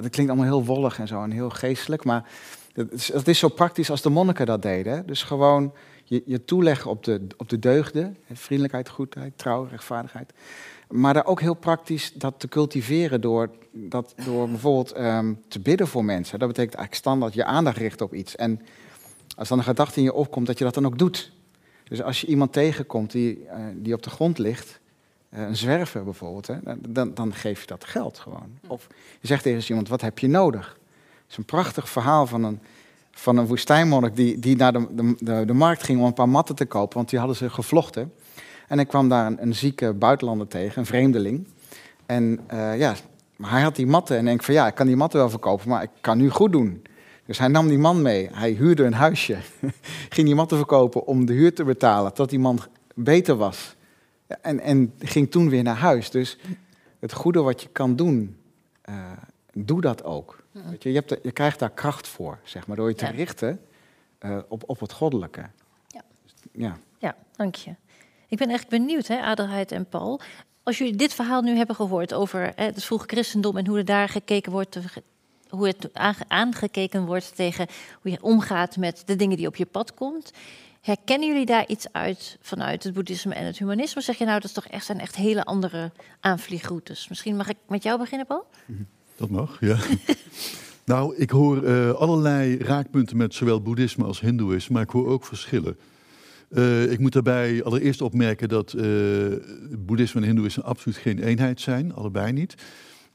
[0.00, 2.28] Dat klinkt allemaal heel wollig en zo en heel geestelijk, maar
[2.72, 5.06] het is, is zo praktisch als de monniken dat deden.
[5.06, 5.72] Dus gewoon
[6.04, 10.32] je, je toeleggen op de, op de deugden, vriendelijkheid, goedheid, trouw, rechtvaardigheid.
[10.88, 15.86] Maar daar ook heel praktisch dat te cultiveren door, dat, door bijvoorbeeld ehm, te bidden
[15.86, 16.38] voor mensen.
[16.38, 18.36] Dat betekent eigenlijk standaard je aandacht richten op iets.
[18.36, 18.60] En
[19.36, 21.32] als dan een gedachte in je opkomt, dat je dat dan ook doet.
[21.88, 24.80] Dus als je iemand tegenkomt die, uh, die op de grond ligt,
[25.30, 26.56] een zwerver bijvoorbeeld, hè,
[26.88, 28.58] dan, dan geef je dat geld gewoon.
[28.66, 28.86] Of
[29.20, 30.78] je zegt tegen iemand, wat heb je nodig?
[31.22, 32.60] Het is een prachtig verhaal van een,
[33.10, 36.54] van een woestijnmonnik die, die naar de, de, de, markt ging om een paar matten
[36.54, 38.12] te kopen, want die hadden ze gevlochten.
[38.68, 41.46] En ik kwam daar een, een zieke buitenlander tegen, een vreemdeling.
[42.06, 42.94] En uh, ja,
[43.42, 45.82] hij had die matten en denk van ja, ik kan die matten wel verkopen, maar
[45.82, 46.82] ik kan nu goed doen.
[47.26, 48.28] Dus hij nam die man mee.
[48.32, 49.36] Hij huurde een huisje.
[50.14, 52.14] ging die matten verkopen om de huur te betalen.
[52.14, 52.60] Tot die man
[52.94, 53.76] beter was.
[54.26, 56.10] En, en ging toen weer naar huis.
[56.10, 56.38] Dus
[56.98, 58.36] het goede wat je kan doen,
[58.88, 59.12] uh,
[59.52, 60.44] doe dat ook.
[60.52, 63.60] Weet je, je, hebt je, krijgt daar kracht voor, zeg maar, door je te richten
[64.20, 65.46] uh, op, op het goddelijke.
[65.86, 66.02] Ja.
[66.52, 66.78] ja.
[66.98, 67.74] ja, dank je.
[68.28, 70.20] Ik ben echt benieuwd, hè, Adelheid en Paul.
[70.62, 73.84] Als jullie dit verhaal nu hebben gehoord over hè, het vroege christendom en hoe er
[73.84, 74.78] daar gekeken wordt
[75.48, 75.90] hoe het
[76.28, 77.66] aangekeken wordt tegen
[78.02, 80.32] hoe je omgaat met de dingen die op je pad komt.
[80.86, 84.00] Herkennen jullie daar iets uit vanuit het boeddhisme en het humanisme?
[84.00, 87.08] Zeg je nou, dat is toch echt, zijn echt hele andere aanvliegroutes?
[87.08, 88.46] Misschien mag ik met jou beginnen, Paul?
[89.16, 89.76] Dat mag, ja.
[90.92, 95.24] nou, ik hoor uh, allerlei raakpunten met zowel boeddhisme als hindoeïsme, maar ik hoor ook
[95.24, 95.76] verschillen.
[96.50, 98.84] Uh, ik moet daarbij allereerst opmerken dat uh,
[99.78, 102.54] boeddhisme en hindoeïsme absoluut geen eenheid zijn, allebei niet.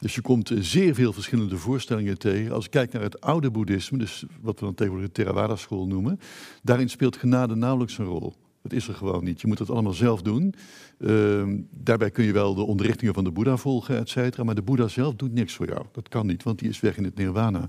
[0.02, 2.52] Dus je komt zeer veel verschillende voorstellingen tegen.
[2.52, 5.88] Als ik kijk naar het oude boeddhisme, dus wat we dan tegenwoordig de Theravada school
[5.88, 6.20] noemen,
[6.64, 8.34] daarin speelt genade nauwelijks een rol.
[8.62, 9.42] Dat is er gewoon niet.
[9.42, 10.54] Je moet het allemaal zelf doen.
[10.98, 14.44] Uh, daarbij kun je wel de onderrichtingen van de Boeddha volgen, et cetera.
[14.44, 15.86] Maar de Boeddha zelf doet niks voor jou.
[15.92, 17.68] Dat kan niet, want die is weg in het nirvana.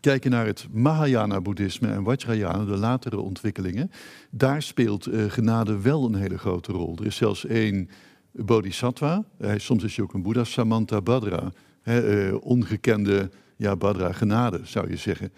[0.00, 3.90] Kijken naar het Mahayana-boeddhisme en Vajrayana, de latere ontwikkelingen.
[4.30, 6.96] Daar speelt uh, genade wel een hele grote rol.
[6.98, 7.88] Er is zelfs één
[8.32, 9.24] bodhisattva.
[9.38, 11.52] Hij, soms is hij ook een boeddha, Samantha Badra.
[11.84, 15.32] uh, ongekende ja, Badra genade, zou je zeggen.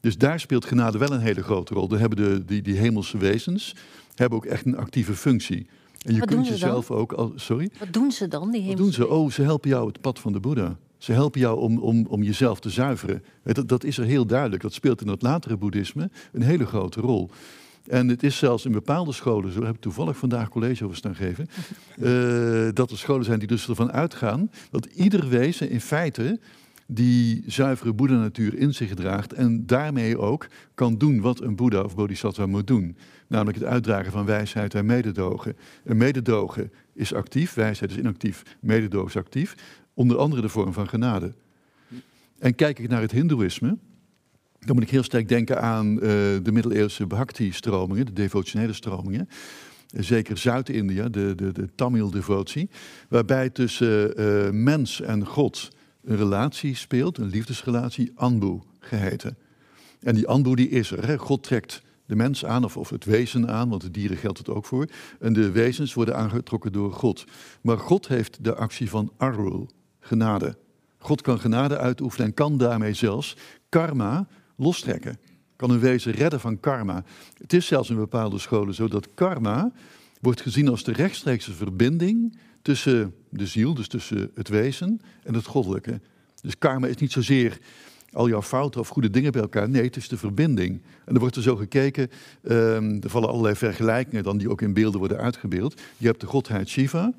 [0.00, 1.88] Dus daar speelt genade wel een hele grote rol.
[1.88, 3.74] Daar hebben de, die, die hemelse wezens
[4.14, 5.66] hebben ook echt een actieve functie.
[6.02, 7.32] En je Wat kunt jezelf ook al.
[7.34, 7.70] Sorry?
[7.78, 9.08] Wat doen ze dan, die Wat doen ze?
[9.08, 10.76] Oh, ze helpen jou het pad van de Boeddha.
[10.98, 13.24] Ze helpen jou om, om, om jezelf te zuiveren.
[13.42, 14.62] Dat, dat is er heel duidelijk.
[14.62, 17.30] Dat speelt in het latere boeddhisme een hele grote rol.
[17.86, 21.14] En het is zelfs in bepaalde scholen, zo heb ik toevallig vandaag college over staan
[21.14, 21.46] geven,
[21.98, 26.40] uh, dat er scholen zijn die dus ervan uitgaan dat ieder wezen in feite
[26.86, 31.94] die zuivere boeddha-natuur in zich draagt en daarmee ook kan doen wat een boeddha of
[31.94, 32.96] bodhisattva moet doen.
[33.26, 35.56] Namelijk het uitdragen van wijsheid en mededogen.
[35.84, 39.54] En mededogen is actief, wijsheid is inactief, mededogen is actief.
[39.94, 41.34] Onder andere de vorm van genade.
[42.38, 43.78] En kijk ik naar het hindoeïsme,
[44.64, 46.00] dan moet ik heel sterk denken aan uh,
[46.42, 49.28] de middeleeuwse Bhakti-stromingen, de devotionele stromingen.
[49.86, 52.70] Zeker Zuid-India, de, de, de Tamil-devotie.
[53.08, 55.70] Waarbij tussen uh, mens en God
[56.04, 59.36] een relatie speelt, een liefdesrelatie, Anbu geheten.
[60.00, 61.06] En die Anbu die is er.
[61.06, 61.18] Hè.
[61.18, 64.48] God trekt de mens aan, of, of het wezen aan, want de dieren geldt het
[64.48, 64.86] ook voor.
[65.20, 67.24] En de wezens worden aangetrokken door God.
[67.60, 69.68] Maar God heeft de actie van Arul,
[70.00, 70.56] genade.
[70.98, 73.36] God kan genade uitoefenen en kan daarmee zelfs
[73.68, 75.18] karma lostrekken.
[75.56, 77.04] Kan een wezen redden van karma.
[77.38, 79.72] Het is zelfs in bepaalde scholen zo dat karma
[80.20, 85.46] wordt gezien als de rechtstreekse verbinding tussen de ziel, dus tussen het wezen en het
[85.46, 86.00] goddelijke.
[86.42, 87.58] Dus karma is niet zozeer
[88.12, 89.68] al jouw fouten of goede dingen bij elkaar.
[89.68, 90.82] Nee, het is de verbinding.
[91.04, 92.10] En er wordt er zo gekeken,
[92.42, 95.80] um, er vallen allerlei vergelijkingen dan die ook in beelden worden uitgebeeld.
[95.96, 97.12] Je hebt de godheid Shiva,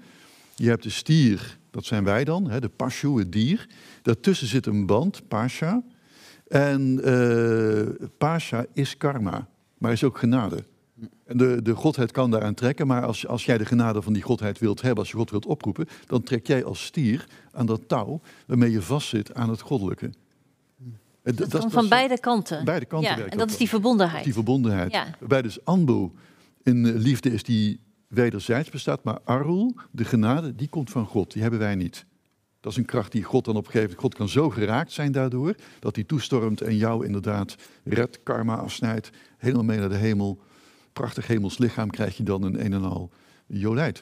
[0.56, 3.68] je hebt de stier, dat zijn wij dan, hè, de Pashu, het dier.
[4.02, 5.84] Daartussen zit een band, Pasha.
[6.48, 10.64] En uh, Pasha is karma, maar is ook genade.
[11.26, 14.22] En de, de godheid kan daaraan trekken, maar als, als jij de genade van die
[14.22, 17.88] godheid wilt hebben, als je God wilt oproepen, dan trek jij als stier aan dat
[17.88, 20.10] touw waarmee je vastzit aan het goddelijke.
[21.24, 22.66] Dat, dat, komt van beide kanten.
[22.66, 24.24] Beide kanten ja, En dat is die verbondenheid.
[24.24, 24.92] Die verbondenheid.
[24.92, 25.06] Ja.
[25.20, 26.12] Waarbij dus Anbu
[26.64, 31.34] in eh, liefde is die wederzijds bestaat, maar Arul, de genade, die komt van God.
[31.34, 32.06] Die hebben wij niet.
[32.66, 33.96] Dat is een kracht die God dan opgeeft.
[33.96, 39.10] God kan zo geraakt zijn daardoor, dat hij toestormt en jou inderdaad redt, karma afsnijdt,
[39.38, 40.40] helemaal mee naar de hemel.
[40.94, 43.10] Prachtig hemels lichaam krijg je dan een een en al
[43.46, 44.02] jolijt.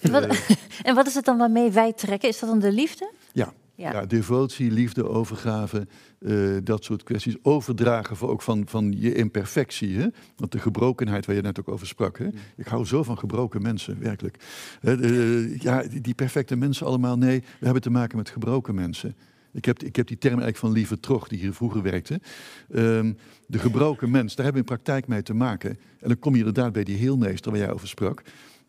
[0.00, 0.50] En wat, eh,
[0.88, 2.28] en wat is het dan waarmee wij trekken?
[2.28, 3.10] Is dat dan de liefde?
[3.32, 4.06] Ja, ja.
[4.06, 5.86] devotie, liefde, overgave,
[6.18, 7.36] uh, dat soort kwesties.
[7.42, 9.98] Overdragen voor ook van, van je imperfectie.
[9.98, 10.06] Hè?
[10.36, 12.18] Want de gebrokenheid waar je net ook over sprak.
[12.18, 12.24] Hè?
[12.24, 12.32] Mm.
[12.56, 14.44] Ik hou zo van gebroken mensen, werkelijk.
[14.82, 19.16] Uh, ja, die, perfecte mensen allemaal, nee, we hebben te maken met gebroken mensen.
[19.52, 22.20] Ik heb, ik heb die term eigenlijk van Lieve Trog, die hier vroeger werkte.
[22.74, 25.70] Um, de gebroken mens, daar hebben we in praktijk mee te maken.
[25.70, 28.22] En dan kom je inderdaad bij die heelmeester waar jij over sprak.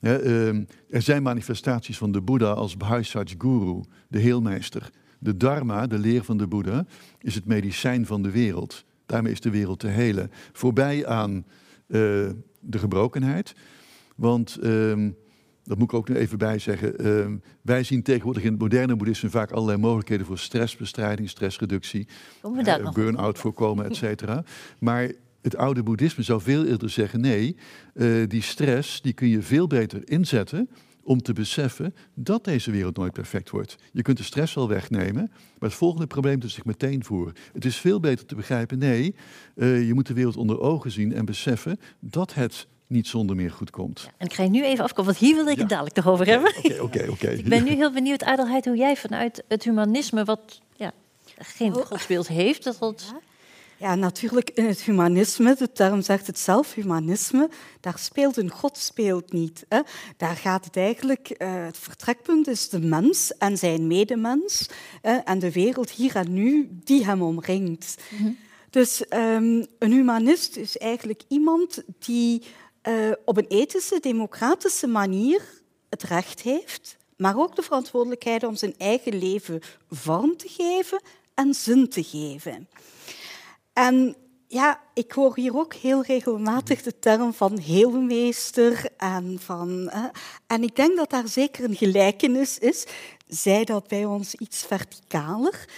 [0.05, 4.89] Um, er zijn manifestaties van de Boeddha als Bhaisaj Guru, de heelmeester.
[5.19, 6.85] De dharma, de leer van de Boeddha,
[7.19, 8.85] is het medicijn van de wereld.
[9.05, 10.31] Daarmee is de wereld te helen.
[10.51, 11.45] Voorbij aan uh,
[12.59, 13.55] de gebrokenheid.
[14.15, 15.15] Want, um,
[15.63, 17.25] dat moet ik ook nog even bij zeggen, uh,
[17.61, 22.07] wij zien tegenwoordig in het moderne boeddhisme vaak allerlei mogelijkheden voor stressbestrijding, stressreductie,
[22.43, 24.43] uh, burn-out voorkomen, et cetera.
[24.79, 25.11] Maar
[25.43, 27.55] het oude boeddhisme zou veel eerder zeggen, nee,
[27.93, 30.69] uh, die stress die kun je veel beter inzetten
[31.03, 33.75] om te beseffen dat deze wereld nooit perfect wordt.
[33.91, 37.31] Je kunt de stress wel wegnemen, maar het volgende probleem doet zich meteen voor.
[37.53, 39.15] Het is veel beter te begrijpen, nee,
[39.55, 43.51] uh, je moet de wereld onder ogen zien en beseffen dat het niet zonder meer
[43.51, 44.01] goed komt.
[44.01, 46.07] Ja, en ik ga je nu even afkomen, want hier wil ik het dadelijk toch
[46.07, 46.53] over hebben.
[46.57, 47.29] Oké, oké, oké.
[47.29, 50.91] Ik ben nu heel benieuwd, Adelheid, hoe jij vanuit het humanisme, wat ja,
[51.37, 51.85] geen oh.
[51.85, 53.13] godsbeeld heeft, dat wat
[53.83, 58.77] ja, natuurlijk in het humanisme, de term zegt het zelf, humanisme, daar speelt een God
[58.77, 59.65] speelt niet.
[59.69, 59.79] Hè.
[60.17, 64.69] Daar gaat het eigenlijk, uh, het vertrekpunt is de mens en zijn medemens
[65.01, 67.97] en de wereld hier en nu die hem omringt.
[68.09, 68.31] Mhm.
[68.69, 72.43] Dus um, een humanist is eigenlijk iemand die
[72.87, 75.41] uh, op een ethische, democratische manier
[75.89, 81.01] het recht heeft, maar ook de verantwoordelijkheid om zijn eigen leven vorm te geven
[81.33, 82.67] en zin te geven.
[83.73, 84.15] En
[84.47, 88.89] ja, ik hoor hier ook heel regelmatig de term van heelmeester.
[88.97, 89.91] En, van,
[90.47, 92.85] en ik denk dat daar zeker een gelijkenis is.
[93.27, 95.69] Zij dat bij ons iets verticaler.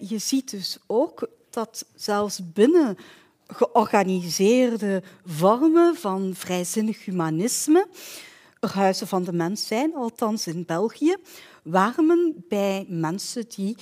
[0.00, 2.96] Je ziet dus ook dat zelfs binnen
[3.46, 7.86] georganiseerde vormen van vrijzinnig humanisme
[8.64, 11.16] er huizen van de mens zijn, althans in België,
[11.62, 13.76] waar men bij mensen die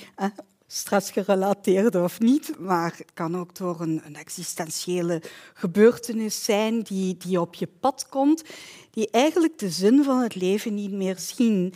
[0.73, 5.21] stressgerelateerd of niet, maar het kan ook door een, een existentiële
[5.53, 8.43] gebeurtenis zijn die, die op je pad komt,
[8.91, 11.73] die eigenlijk de zin van het leven niet meer zien,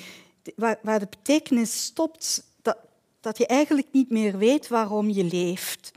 [0.55, 2.77] waar, waar de betekenis stopt, dat,
[3.19, 5.91] dat je eigenlijk niet meer weet waarom je leeft.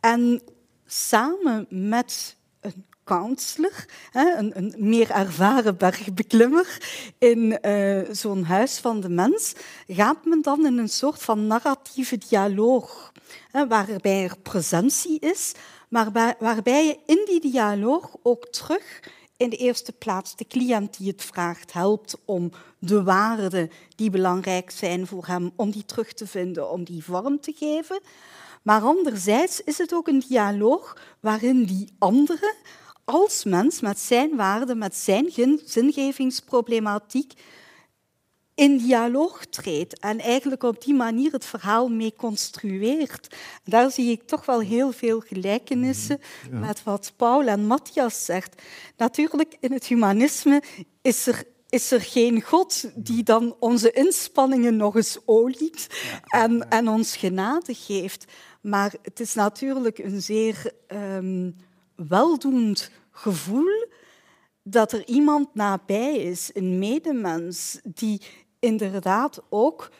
[0.00, 0.42] En
[0.86, 6.78] samen met een counselor, een, meer ervaren bergbeklimmer
[7.18, 9.52] in uh, zo'n huis van de mens,
[9.86, 13.12] gaat men dan in een soort van narratieve dialoog,
[13.50, 15.52] hè, waarbij er presentie is,
[15.88, 19.00] maar waarbij je in die dialoog ook terug
[19.36, 24.70] in de eerste plaats de cliënt die het vraagt helpt om de waarden die belangrijk
[24.70, 28.00] zijn voor hem, om die terug te vinden, om die vorm te geven.
[28.62, 32.54] Maar anderzijds is het ook een dialoog waarin die andere
[33.04, 35.30] als mens met zijn waarden, met zijn
[35.64, 37.32] zingevingsproblematiek
[38.54, 43.36] in dialoog treedt en eigenlijk op die manier het verhaal mee construeert.
[43.64, 48.62] Daar zie ik toch wel heel veel gelijkenissen mhm, met wat Paul en Matthias zegt.
[48.96, 50.62] Natuurlijk, in het humanisme
[51.02, 55.88] is er is er geen God die dan onze inspanningen nog eens oliet
[56.24, 58.24] en, en ons genade geeft.
[58.60, 61.56] Maar het is natuurlijk een zeer um,
[61.94, 63.86] weldoend gevoel
[64.62, 68.20] dat er iemand nabij is, een medemens, die
[68.58, 69.90] inderdaad ook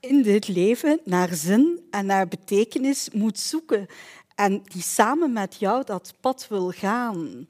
[0.00, 3.86] in dit leven naar zin en naar betekenis moet zoeken.
[4.34, 7.48] En die samen met jou dat pad wil gaan.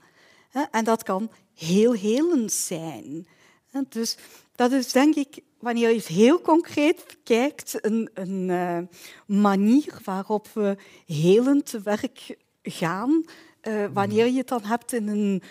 [0.70, 3.26] En dat kan heel helend zijn.
[3.88, 4.16] Dus
[4.54, 8.78] dat is denk ik, wanneer je het heel concreet kijkt, een, een uh,
[9.38, 13.24] manier waarop we helend te werk gaan
[13.68, 15.42] uh, wanneer je het dan hebt in, een,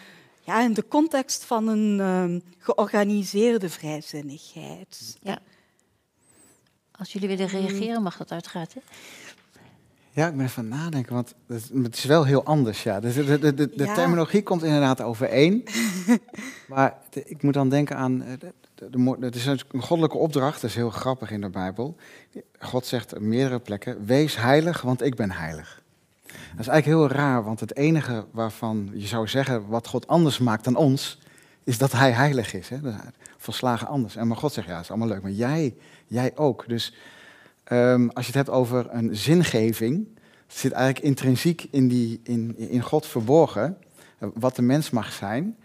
[0.43, 5.17] ja, in de context van een uh, georganiseerde vrijzinnigheid.
[5.21, 5.39] Ja.
[6.91, 8.73] Als jullie willen reageren, mag dat uiteraard.
[8.73, 8.79] Hè?
[10.11, 11.33] Ja, ik ben even aan het nadenken, want
[11.83, 12.83] het, is wel heel anders.
[12.83, 12.99] Ja.
[12.99, 13.93] Dus de, de, de, de Ja.
[13.93, 15.67] terminologie komt inderdaad overeen.
[16.67, 18.23] maar de- ik moet dan denken aan.
[18.23, 18.31] eh,
[19.19, 21.95] Het is een goddelijke opdracht, dat is heel grappig in de Bijbel.
[22.59, 25.81] God zegt op meerdere plekken: Wees heilig, want ik ben heilig.
[26.27, 30.37] Dat is eigenlijk heel raar, want het enige waarvan je zou zeggen wat God anders
[30.37, 31.19] maakt dan ons,
[31.63, 32.69] is dat Hij heilig is.
[32.69, 32.77] Hè?
[33.37, 34.15] Volslagen anders.
[34.15, 35.75] En maar God zegt: Ja, dat is allemaal leuk, maar jij,
[36.07, 36.63] jij ook.
[36.67, 36.93] Dus
[37.67, 40.07] Ehm, als je het hebt over een zingeving,
[40.47, 43.77] zit eigenlijk intrinsiek in, die, in, in God verborgen,
[44.17, 45.57] wat de mens mag zijn.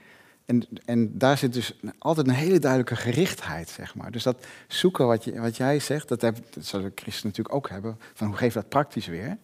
[0.44, 4.10] En, en daar zit dus altijd een hele duidelijke gerichtheid, zeg maar.
[4.10, 7.68] Dus dat zoeken wat, je, wat jij zegt, dat, heb, dat de christen natuurlijk ook
[7.68, 9.38] hebben, van hoe geef je dat praktisch weer.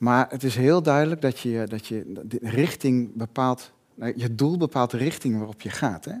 [0.00, 4.56] Maar het is heel duidelijk dat je, dat je de richting bepaalt, nou, je doel
[4.56, 6.04] bepaalt de richting waarop je gaat.
[6.04, 6.14] Hè?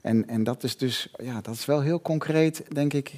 [0.00, 3.10] En, en dat is dus, ja, dat is wel heel concreet, denk ik,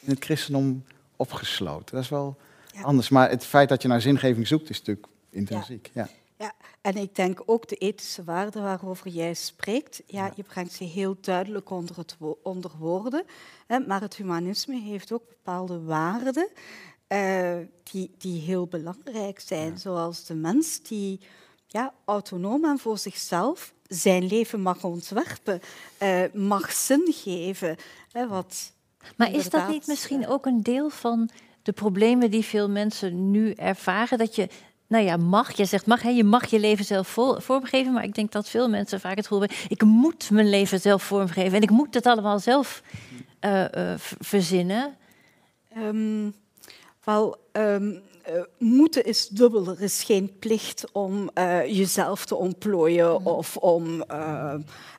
[0.00, 0.84] in het christendom
[1.16, 1.94] opgesloten.
[1.94, 2.36] Dat is wel
[2.74, 2.82] Ja.
[2.82, 3.08] anders.
[3.08, 5.90] Maar het feit dat je naar zingeving zoekt, is natuurlijk intrinsiek.
[5.94, 6.08] Ja.
[6.38, 10.84] Ja, en ik denk ook de ethische waarden waarover jij spreekt, ja, je brengt ze
[10.84, 13.24] heel duidelijk onder, het wo- onder woorden.
[13.66, 16.48] Hè, maar het humanisme heeft ook bepaalde waarden
[17.10, 21.20] eh, die, die heel belangrijk zijn, zoals de mens die
[21.66, 25.60] ja, autonoom en voor zichzelf zijn leven mag ontwerpen,
[25.98, 27.76] eh, mag zin geven.
[28.12, 28.72] Hè, wat
[29.16, 31.30] Maar is dat niet misschien ook een deel van
[31.62, 34.18] de problemen die veel mensen nu ervaren?
[34.18, 34.48] Dat je,
[34.86, 38.14] nou ja, mag, je zegt mag, hè, je mag je leven zelf vormgeven, maar ik
[38.14, 41.62] denk dat veel mensen vaak het gevoel hebben, ik moet mijn leven zelf vormgeven en
[41.62, 42.82] ik moet het allemaal zelf
[43.40, 44.96] eh, verzinnen.
[45.74, 46.30] Ehm,
[47.04, 49.66] wel, ehm, eh, moeten is dubbel.
[49.66, 54.54] Er is geen plicht om eh, jezelf te ontplooien of om eh,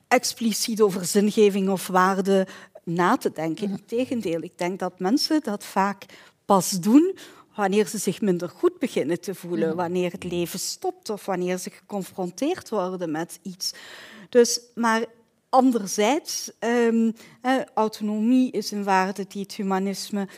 [0.08, 2.46] expliciet over zingeving of waarde
[2.84, 3.70] na te denken.
[3.70, 6.04] Integendeel, ik denk dat mensen dat vaak
[6.44, 7.16] pas doen
[7.54, 11.70] wanneer ze zich minder goed beginnen te voelen, wanneer het leven stopt of wanneer ze
[11.70, 13.74] geconfronteerd worden met iets.
[14.28, 15.04] Dus, maar
[15.48, 17.10] anderzijds, ehm,
[17.42, 20.28] eh, autonomie is een waarde die het humanisme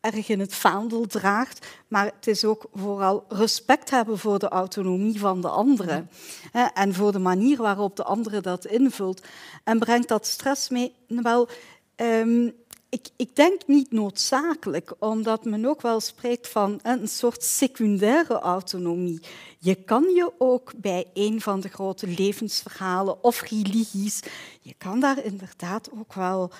[0.00, 5.18] erg in het vaandel draagt, maar het is ook vooral respect hebben voor de autonomie
[5.18, 6.04] van de andere
[6.52, 9.26] hè, en voor de manier waarop de andere dat invult.
[9.64, 10.94] En brengt dat stress mee?
[11.06, 11.48] Wel,
[11.96, 12.48] ehm,
[12.88, 19.20] ik, ik denk niet noodzakelijk, omdat men ook wel spreekt van een soort secundaire autonomie.
[19.58, 24.22] Je kan je ook bij een van de grote levensverhalen of religies,
[24.60, 26.50] je kan daar inderdaad ook wel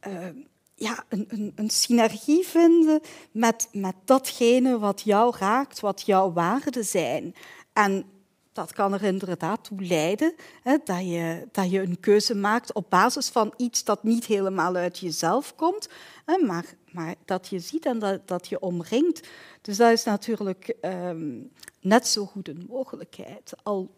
[0.00, 0.12] eh,
[0.78, 6.84] ja, een, een, een synergie vinden met, met datgene wat jou raakt, wat jouw waarden
[6.84, 7.34] zijn.
[7.72, 8.04] En
[8.52, 12.90] dat kan er inderdaad toe leiden hè, dat, je, dat je een keuze maakt op
[12.90, 15.88] basis van iets dat niet helemaal uit jezelf komt,
[16.24, 19.28] hè, maar, maar dat je ziet en dat, dat je omringt.
[19.62, 21.40] Dus dat is natuurlijk ehm,
[21.80, 23.52] net zo goed een mogelijkheid.
[23.62, 23.94] Al,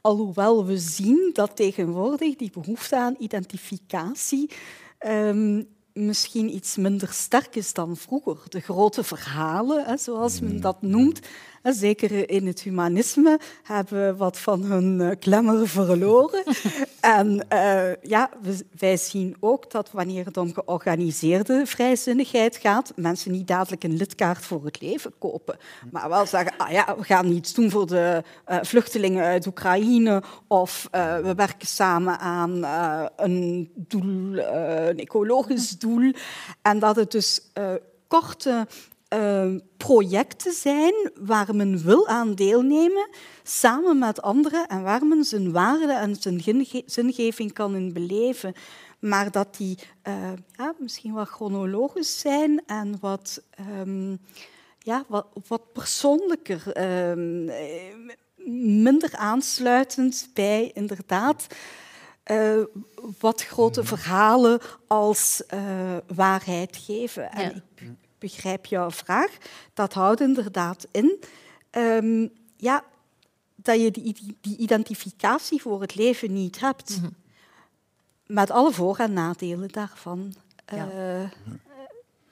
[0.00, 4.50] alhoewel we zien dat tegenwoordig die behoefte aan identificatie
[4.98, 5.62] ehm,
[6.06, 8.36] misschien iets minder sterk is dan vroeger.
[8.48, 11.20] De grote verhalen, hè, zoals men dat noemt,
[11.62, 16.42] zeker in het humanisme, hebben wat van hun eh, glamour verloren.
[17.00, 23.32] en eh, ja, we- wij zien ook dat wanneer het om georganiseerde vrijzinnigheid gaat, mensen
[23.32, 25.58] niet dadelijk een lidkaart voor het leven kopen,
[25.90, 30.22] maar wel zeggen, ah ja, we gaan iets doen voor de eh, vluchtelingen uit Oekraïne
[30.46, 36.12] of eh, we werken samen aan eh, een doel, eh, een ecologisch doel.
[36.62, 37.70] En dat het dus eh,
[38.08, 38.66] korte
[39.10, 43.08] eh, projecten zijn waar men wil aan deelnemen,
[43.42, 48.54] samen met anderen, en waar men zijn waarde en zijn zinge- zingeving kan in beleven.
[48.98, 54.16] Maar dat die eh, ja, misschien wat chronologisch zijn en wat, ehm,
[54.78, 58.16] ja, wat, wat persoonlijker, ehm, eh,
[58.82, 61.46] minder aansluitend bij inderdaad
[62.22, 62.56] eh,
[63.18, 67.30] wat grote verhalen als eh, waarheid geven.
[67.32, 69.36] En ik begrijp jouw vraag.
[69.74, 71.18] Dat houdt inderdaad in
[71.70, 72.84] ehm, ja,
[73.54, 77.00] dat je die, die, identificatie voor het leven niet hebt.
[78.26, 80.34] Met alle voor- en nadelen daarvan.
[80.66, 80.90] Ja.
[80.90, 81.28] Eh,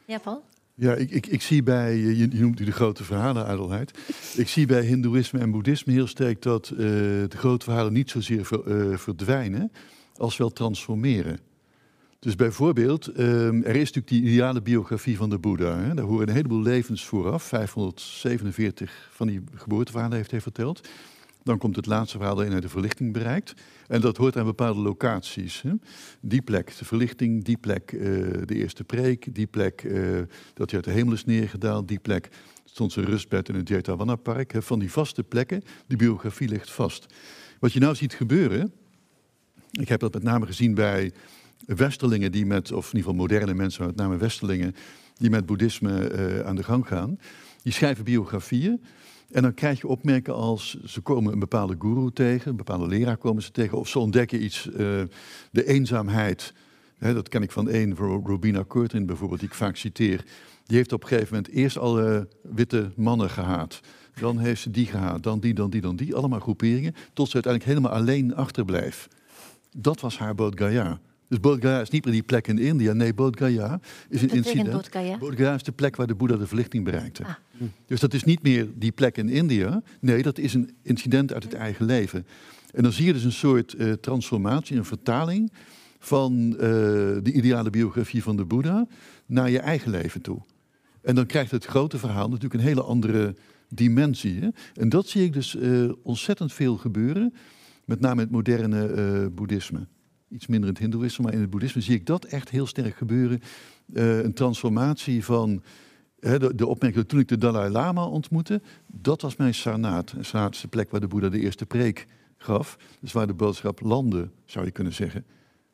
[0.05, 0.45] Ja, Paul?
[0.75, 3.91] Ja, ik, ik, ik zie bij, je, je noemt die de grote verhalen, Adelheid.
[4.37, 8.45] Ik zie bij Hindoeïsme en Boeddhisme heel sterk dat eh, de grote verhalen niet zozeer
[8.45, 9.73] ver- eh, verdwijnen,
[10.17, 11.41] als wel transformeren.
[12.19, 15.79] Dus bijvoorbeeld, ehm, er is natuurlijk die ideale biografie van de Boeddha.
[15.79, 15.95] Hè?
[15.95, 17.43] Daar horen een heleboel levens vooraf.
[17.43, 20.89] 547 van die geboorteverhalen heeft hij verteld.
[21.43, 23.55] Dan komt het laatste verhaal waarin hij de verlichting bereikt.
[23.87, 25.63] En dat hoort aan bepaalde locaties.
[25.63, 25.73] Hè?
[26.21, 28.01] Die plek, de verlichting, die plek, eh,
[28.45, 30.01] de eerste preek, die plek, eh,
[30.55, 32.29] dat hij uit de hemel is neergedaald, die plek.
[32.65, 34.53] stond zijn rustbed in het Jetavana Park.
[34.59, 37.07] Van die vaste plekken, die biografie ligt vast.
[37.59, 38.73] Wat je nou ziet gebeuren,
[39.71, 41.13] ik heb dat met name gezien bij
[41.67, 44.75] westerlingen die met, of in ieder geval moderne mensen, met name westerlingen,
[45.17, 47.19] die met boeddhisme uh, aan de gang gaan.
[47.63, 48.83] Die schrijven biografieën.
[49.31, 53.17] En dan krijg je opmerken als ze komen een bepaalde guru tegen, een bepaalde leraar
[53.17, 54.77] komen ze tegen, of ze ontdekken iets, uh,
[55.51, 56.55] de eenzaamheid.
[56.99, 60.25] Hè, dat ken ik van één, Robina Curtin bijvoorbeeld, die ik vaak citeer.
[60.67, 63.81] Die heeft op een gegeven moment eerst alle witte mannen gehaat.
[64.21, 66.15] Dan heeft ze die gehaat, dan die, dan die, dan die.
[66.15, 69.15] Allemaal groeperingen, tot ze uiteindelijk helemaal alleen achterblijft.
[69.77, 71.01] Dat was haar Bodh Gaya.
[71.29, 72.93] Dus Bodh Gaya is niet meer die plek in India.
[72.93, 74.71] Nee, Bodh Gaya is een incident.
[74.71, 75.19] Bodh Gaya?
[75.19, 77.25] Bodh Gaya is de plek waar de Boeddha de verlichting bereikte.
[77.25, 77.31] Ah.
[77.87, 79.83] Dus dat is niet meer die plek in India.
[80.01, 82.27] Nee, dat is een incident uit het eigen leven.
[82.73, 85.53] En dan zie je dus een soort uh, transformatie, een vertaling
[85.99, 88.87] van uh, de ideale biografie van de Boeddha
[89.27, 90.43] naar je eigen leven toe.
[91.03, 93.35] En dan krijgt het grote verhaal natuurlijk een hele andere
[93.69, 94.41] dimensie.
[94.41, 94.49] Hè?
[94.75, 97.35] En dat zie ik dus uh, ontzettend veel gebeuren,
[97.85, 99.87] met name in het moderne boeddhisme.
[100.31, 102.97] Iets minder in het hindoeïsme, maar in het boeddhisme zie ik dat echt heel sterk
[102.97, 103.41] gebeuren.
[103.93, 105.63] Uh, een transformatie van
[106.21, 110.13] de, de opmerking toen ik de Dalai Lama ontmoette, dat was mijn sarnaat.
[110.13, 112.07] Een sarnaat is de plek waar de Boeddha de eerste preek
[112.37, 112.79] gaf.
[113.01, 115.25] Dus waar de boodschap landde, zou je kunnen zeggen.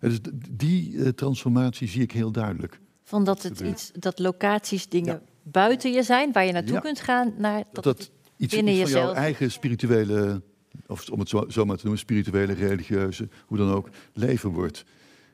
[0.01, 0.19] Dus
[0.51, 2.81] die transformatie zie ik heel duidelijk.
[3.03, 7.35] Van dat, het iets, dat locaties dingen buiten je zijn, waar je naartoe kunt gaan,
[7.39, 9.15] naar dat, dat iets, binnen iets van jezelf.
[9.15, 10.43] jouw eigen spirituele,
[10.87, 14.85] of om het zo, zo maar te noemen, spirituele, religieuze, hoe dan ook, leven wordt.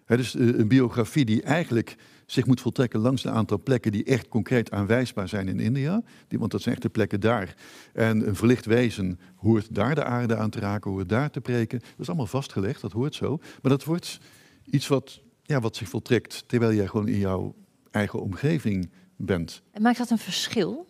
[0.05, 1.97] He, dus uh, een biografie die eigenlijk
[2.27, 6.03] zich moet voltrekken langs een aantal plekken die echt concreet aanwijsbaar zijn in India.
[6.29, 7.55] Die, want dat zijn echt de plekken daar.
[7.93, 11.79] En een verlicht wezen hoort daar de aarde aan te raken, hoort daar te preken.
[11.79, 13.37] Dat is allemaal vastgelegd, dat hoort zo.
[13.37, 14.19] Maar dat wordt
[14.65, 17.55] iets wat, ja, wat zich voltrekt terwijl jij gewoon in jouw
[17.91, 19.63] eigen omgeving bent.
[19.71, 20.87] En maakt dat een verschil?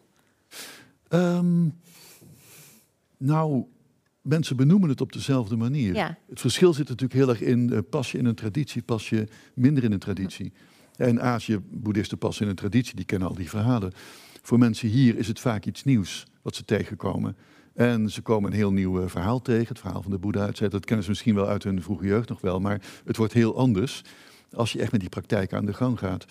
[1.09, 1.79] Um,
[3.17, 3.65] nou,
[4.23, 5.95] mensen benoemen het op dezelfde manier.
[5.95, 6.19] Ja.
[6.29, 9.27] Het verschil zit natuurlijk heel erg in, uh, pas je in een traditie, pas je
[9.55, 10.53] minder in een traditie.
[10.97, 13.93] Ja, in Azië, boeddhisten passen in een traditie, die kennen al die verhalen.
[14.43, 17.37] Voor mensen hier is het vaak iets nieuws wat ze tegenkomen.
[17.75, 20.71] En ze komen een heel nieuw uh, verhaal tegen, het verhaal van de Boeddha, et
[20.71, 23.57] Dat kennen ze misschien wel uit hun vroege jeugd nog wel, maar het wordt heel
[23.57, 24.03] anders
[24.53, 26.25] als je echt met die praktijk aan de gang gaat.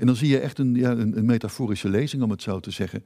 [0.00, 2.70] En dan zie je echt een, ja, een, een metaforische lezing, om het zo te
[2.70, 3.04] zeggen.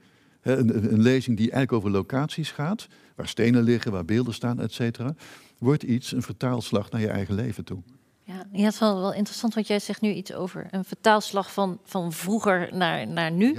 [0.53, 4.73] Een, een, lezing die eigenlijk over locaties gaat, waar stenen liggen, waar beelden staan, et
[4.73, 5.15] cetera.
[5.59, 7.79] Wordt iets, een vertaalslag naar je eigen leven toe.
[8.23, 11.53] Ja, ja, het is wel, wel interessant, want jij zegt nu iets over een vertaalslag
[11.53, 13.55] van, van vroeger naar, naar nu.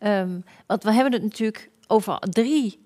[0.00, 0.20] Ja.
[0.20, 2.78] Um, want we hebben het natuurlijk over drie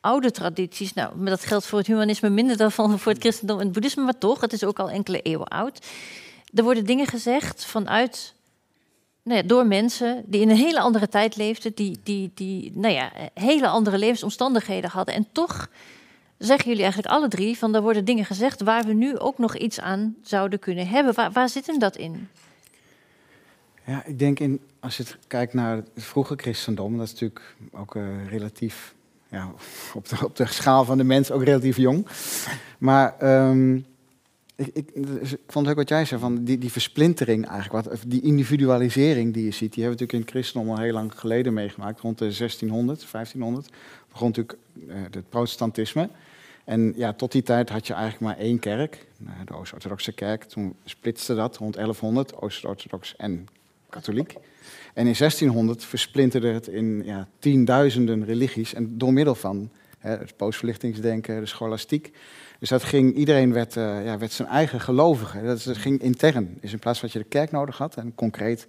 [0.00, 0.92] oude tradities.
[0.92, 4.18] Nou, dat geldt voor het humanisme minder dan voor het christendom en het boeddhisme, maar
[4.18, 5.86] toch, het is ook al enkele eeuwen oud.
[6.54, 8.34] Er worden dingen gezegd vanuit
[9.46, 13.68] door mensen die in een hele andere tijd leefden, die, die, die nou ja, hele
[13.68, 15.14] andere levensomstandigheden hadden.
[15.14, 15.68] En toch
[16.38, 19.56] zeggen jullie eigenlijk alle drie van er worden dingen gezegd waar we nu ook nog
[19.56, 21.32] iets aan zouden kunnen hebben.
[21.32, 22.28] Waar, zit hem dat in?
[23.84, 27.94] Ja, ik denk in, als je kijkt naar het vroege christendom, dat is natuurlijk ook
[27.94, 28.94] uh, relatief,
[29.28, 29.50] ja,
[29.94, 32.06] op, de, op de schaal van de mens ook relatief jong.
[32.78, 33.14] Maar
[33.48, 33.86] um,
[34.56, 38.02] ik, ik, dus ik, vond ook wat jij zei, van die, die versplintering eigenlijk, wat,
[38.06, 41.52] die individualisering die je ziet, die hebben we natuurlijk in christendom al heel lang geleden
[41.52, 43.68] meegemaakt, rond de 1600, 1500,
[44.12, 46.08] begon natuurlijk uh, het protestantisme.
[46.64, 49.06] En ja, tot die tijd had je eigenlijk maar één kerk,
[49.44, 50.44] de Oost-Orthodoxe kerk.
[50.44, 53.46] Toen splitste dat rond 1100, Oost-Orthodox en
[53.88, 54.32] katholiek.
[54.94, 58.74] En in 1600 versplinterde het in ja, tienduizenden religies.
[58.74, 59.70] En door middel van
[60.08, 62.12] het postverlichtingsdenken, de scholastiek,
[62.58, 65.42] dus dat ging, iedereen werd, uh, ja, werd zijn eigen gelovige.
[65.42, 66.58] Dat, dat ging intern.
[66.60, 68.66] Dus in plaats van dat je de kerk nodig had, een concreet,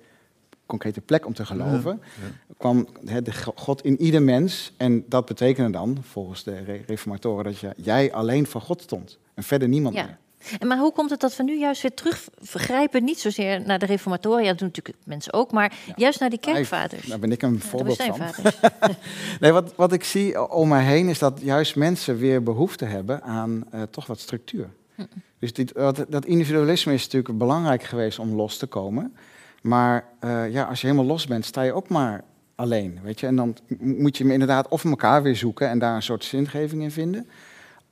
[0.65, 4.73] concrete plek om te geloven, ja, kwam he, de God in ieder mens.
[4.77, 9.17] En dat betekende dan, volgens de reformatoren, dat je, jij alleen voor God stond.
[9.33, 10.17] En verder niemand meer.
[10.59, 13.79] En maar hoe komt het dat we nu juist weer terug vergrijpen, niet zozeer naar
[13.79, 15.93] de reformatoren, ja, dat doen natuurlijk mensen ook, maar ja.
[15.95, 17.07] juist naar die kerkvaders?
[17.07, 18.19] Daar ben ik een voorbeeld van.
[19.39, 23.23] nee, wat, wat ik zie om mij heen is dat juist mensen weer behoefte hebben
[23.23, 24.69] aan uh, toch wat structuur.
[24.95, 25.03] Hm.
[25.39, 29.15] Dus dit, dat, dat, individualisme is natuurlijk belangrijk geweest om los te komen.
[29.61, 32.23] Maar uh, ja, als je helemaal los bent, sta je ook maar
[32.55, 32.99] alleen.
[33.03, 33.27] Weet je?
[33.27, 36.91] En dan moet je inderdaad of elkaar weer zoeken en daar een soort zingeving in
[36.91, 37.29] vinden.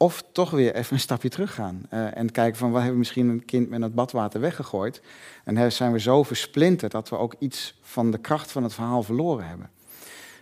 [0.06, 1.82] Of toch weer even een stapje terug gaan.
[1.94, 5.02] Uh, en kijken van, wat hebben we misschien een kind met het badwater weggegooid?
[5.44, 9.04] En zijn we zo versplinterd dat we ook iets van de kracht van het verhaal
[9.04, 9.70] verloren hebben.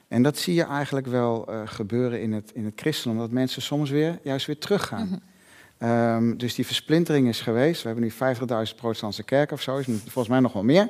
[0.08, 3.20] En dat zie je eigenlijk wel uh, gebeuren in het, in het christendom.
[3.20, 5.08] Dat mensen soms weer, juist weer teruggaan.
[5.08, 5.22] Mm
[5.78, 5.90] -hmm.
[5.90, 7.82] um, dus die versplintering is geweest.
[7.82, 8.36] We hebben nu
[8.70, 9.78] 50.000 protestantse kerken of zo.
[9.78, 10.90] Is volgens mij nog wel meer.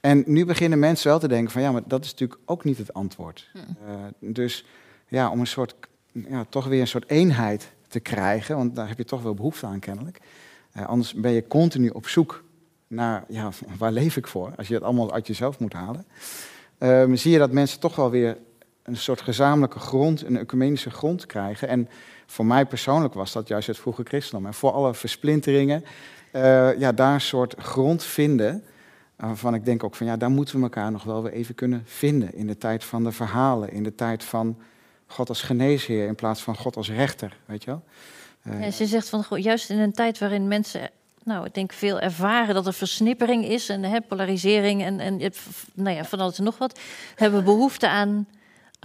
[0.00, 2.78] En nu beginnen mensen wel te denken van ja, maar dat is natuurlijk ook niet
[2.78, 3.50] het antwoord.
[3.54, 3.62] Uh,
[4.18, 4.64] dus
[5.08, 5.74] ja, om een soort,
[6.12, 9.66] ja, toch weer een soort eenheid te krijgen, want daar heb je toch wel behoefte
[9.66, 10.18] aan kennelijk.
[10.76, 12.44] Uh, anders ben je continu op zoek
[12.86, 14.52] naar, ja, waar leef ik voor?
[14.56, 16.06] Als je het allemaal uit jezelf moet halen.
[16.78, 18.36] Uh, zie je dat mensen toch wel weer
[18.82, 21.68] een soort gezamenlijke grond, een ecumenische grond krijgen.
[21.68, 21.88] En
[22.26, 24.46] voor mij persoonlijk was dat juist het vroege christendom.
[24.46, 25.84] En voor alle versplinteringen,
[26.32, 28.64] uh, ja, daar een soort grond vinden
[29.16, 31.82] waarvan ik denk ook van ja, daar moeten we elkaar nog wel weer even kunnen
[31.84, 32.34] vinden.
[32.34, 34.56] In de tijd van de verhalen, in de tijd van
[35.06, 37.82] God als geneesheer in plaats van God als rechter, weet je wel.
[38.46, 40.90] Uh, ja, ze zegt van juist in een tijd waarin mensen,
[41.22, 45.32] nou, ik denk veel ervaren dat er versnippering is en hè, polarisering en, en
[45.74, 46.80] nou ja, van alles en nog wat,
[47.14, 48.26] hebben we behoefte aan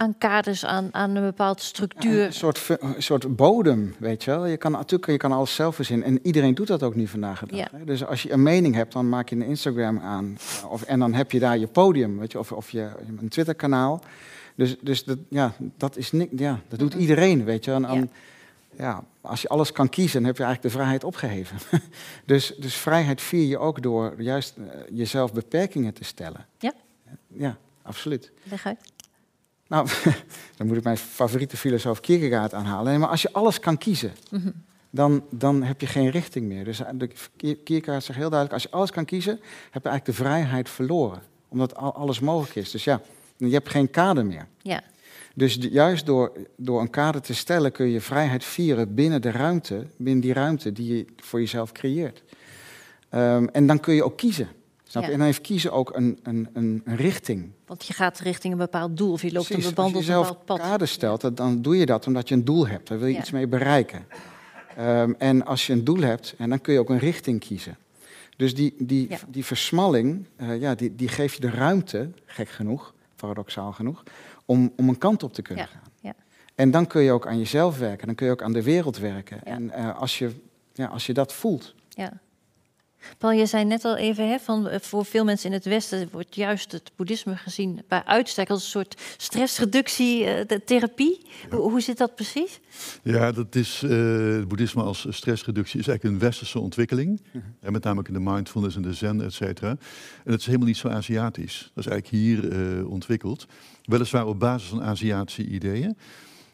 [0.00, 2.24] aan kaders, aan, aan een bepaalde structuur.
[2.24, 4.46] een soort, een soort bodem, weet je wel.
[4.46, 6.06] Je kan natuurlijk je kan alles zelf verzinnen.
[6.06, 7.58] En iedereen doet dat ook niet vandaag de dag.
[7.58, 7.84] Ja.
[7.84, 10.38] Dus als je een mening hebt, dan maak je een Instagram aan.
[10.68, 12.90] Of, en dan heb je daar je podium, weet je, of, of je,
[13.20, 14.02] een Twitter-kanaal.
[14.60, 17.72] Dus, dus dat, ja, dat, is niks, ja, dat doet iedereen, weet je.
[17.72, 18.10] En, en,
[18.76, 19.04] ja.
[19.20, 21.58] als je alles kan kiezen, dan heb je eigenlijk de vrijheid opgeheven.
[22.26, 26.46] dus, dus vrijheid vier je ook door juist uh, jezelf beperkingen te stellen.
[26.58, 26.72] Ja.
[27.26, 28.32] Ja, absoluut.
[28.42, 28.78] Leg uit.
[29.66, 29.88] Nou,
[30.56, 32.84] dan moet ik mijn favoriete filosoof Kierkegaard aanhalen.
[32.84, 34.54] Nee, maar als je alles kan kiezen, mm -hmm.
[34.90, 36.64] dan, dan heb je geen richting meer.
[36.64, 36.82] Dus
[37.36, 39.40] Kierkegaard zegt heel duidelijk, als je alles kan kiezen,
[39.70, 41.22] heb je eigenlijk de vrijheid verloren.
[41.48, 42.70] Omdat alles mogelijk is.
[42.70, 43.00] Dus ja,
[43.48, 44.46] je hebt geen kader meer.
[44.62, 44.80] Ja.
[45.34, 49.86] Dus juist door, door een kader te stellen kun je vrijheid vieren binnen de ruimte,
[49.96, 52.22] binnen die ruimte die je voor jezelf creëert.
[53.14, 54.48] Um, en dan kun je ook kiezen.
[54.84, 55.08] Snap je?
[55.08, 55.14] Ja.
[55.14, 57.50] En dan heeft kiezen ook een, een, een, richting.
[57.66, 59.96] Want je gaat richting een bepaald doel of je loopt Precies, een bepaald pad.
[59.96, 62.88] Als je zelf kader stelt, dan doe je dat omdat je een doel hebt.
[62.88, 63.20] Daar wil je Ja.
[63.20, 64.06] iets mee bereiken.
[64.78, 67.76] Um, en als je een doel hebt, en dan kun je ook een richting kiezen.
[68.36, 69.18] Dus die, die, Ja.
[69.28, 74.02] die versmalling, uh, ja, die, die geeft je de ruimte, gek genoeg, paradoxaal genoeg,
[74.44, 75.90] om, om een kant op te kunnen Ja, gaan.
[76.00, 76.14] ja.
[76.54, 78.98] En dan kun je ook aan jezelf werken, dan kun je ook aan de wereld
[78.98, 79.44] werken.
[79.44, 80.30] En uh, als, je,
[80.72, 81.74] ja, als je dat voelt.
[81.88, 82.12] Ja.
[83.18, 86.08] Paul, je zei net al even, hè, van, eh, voor veel mensen in het Westen
[86.12, 90.58] wordt juist het boeddhisme gezien bij uitstek als een soort stressreductie, eh.
[91.50, 92.60] Hoe, hoe zit dat precies?
[93.02, 93.90] Ja, dat is, eh,
[94.32, 97.22] het boeddhisme als stressreductie is eigenlijk een westerse ontwikkeling.
[97.60, 99.70] En met name in de mindfulness en de zen, et cetera.
[100.24, 101.70] En het is helemaal niet zo Aziatisch.
[101.74, 103.46] Dat is eigenlijk hier ontwikkeld.
[103.84, 105.96] Weliswaar op basis van Aziatische ideeën.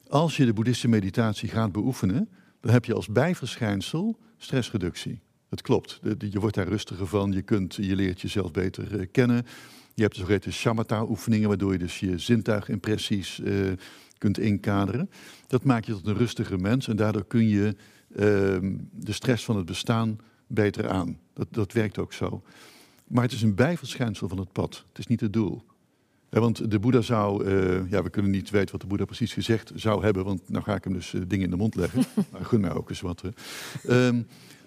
[0.08, 2.28] Als je de boeddhistische meditatie gaat beoefenen,
[2.60, 5.20] dan heb je als bijverschijnsel stressreductie.
[5.48, 6.00] Dat klopt.
[6.18, 7.32] Je wordt daar rustiger van.
[7.32, 9.46] Je, kunt, je leert jezelf beter eh, kennen.
[9.94, 13.54] Je hebt de zogeheten shamatha-oefeningen, waardoor je dus je zintuigimpressies eh,
[14.18, 15.10] kunt inkaderen.
[15.46, 17.76] Dat maakt je tot een rustiger mens en daardoor kun je
[18.16, 21.18] ehm, de stress van het bestaan beter aan.
[21.32, 22.42] Dat, dat werkt ook zo.
[23.06, 24.84] Maar het is een bijverschijnsel van het pad.
[24.88, 25.64] Het is niet het doel.
[26.30, 29.32] Ja, want de Boeddha zou, eh, ja, we kunnen niet weten wat de Boeddha precies
[29.32, 32.04] gezegd zou hebben, want nou ga ik hem dus dingen in de mond leggen.
[32.32, 33.22] maar gun mij ook eens wat.
[33.22, 33.30] hè.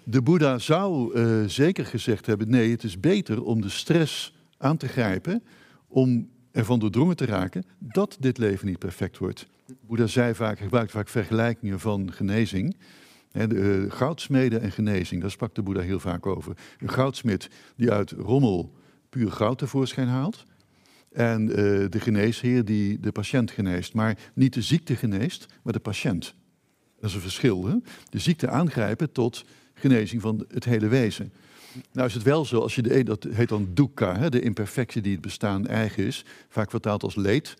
[0.04, 4.76] De Boeddha zou eh, zeker gezegd hebben: nee, het is beter om de stress aan
[4.76, 5.42] te grijpen,
[5.88, 9.46] om ervan doordrongen te raken dat dit leven niet perfect wordt.
[9.86, 12.76] Boeddha zei vaak, gebruikte vaak vergelijkingen van genezing.
[13.32, 16.56] De, eh, goudsmeden en genezing, daar sprak de Boeddha heel vaak over.
[16.78, 18.72] Een goudsmid die uit rommel
[19.08, 20.44] puur goud tevoorschijn haalt.
[21.12, 21.56] En eh,
[21.88, 23.94] de geneesheer die de patiënt geneest.
[23.94, 26.34] Maar niet de ziekte geneest, maar de patiënt.
[27.00, 27.66] Dat is een verschil.
[27.66, 27.74] Hè?
[28.10, 29.44] De ziekte aangrijpen tot
[29.80, 31.32] genezing van het hele wezen.
[31.92, 35.02] Nou is het wel zo, als je de, dat heet dan dukkha, hè, de imperfectie
[35.02, 37.56] die het bestaan eigen is, vaak vertaald als leed.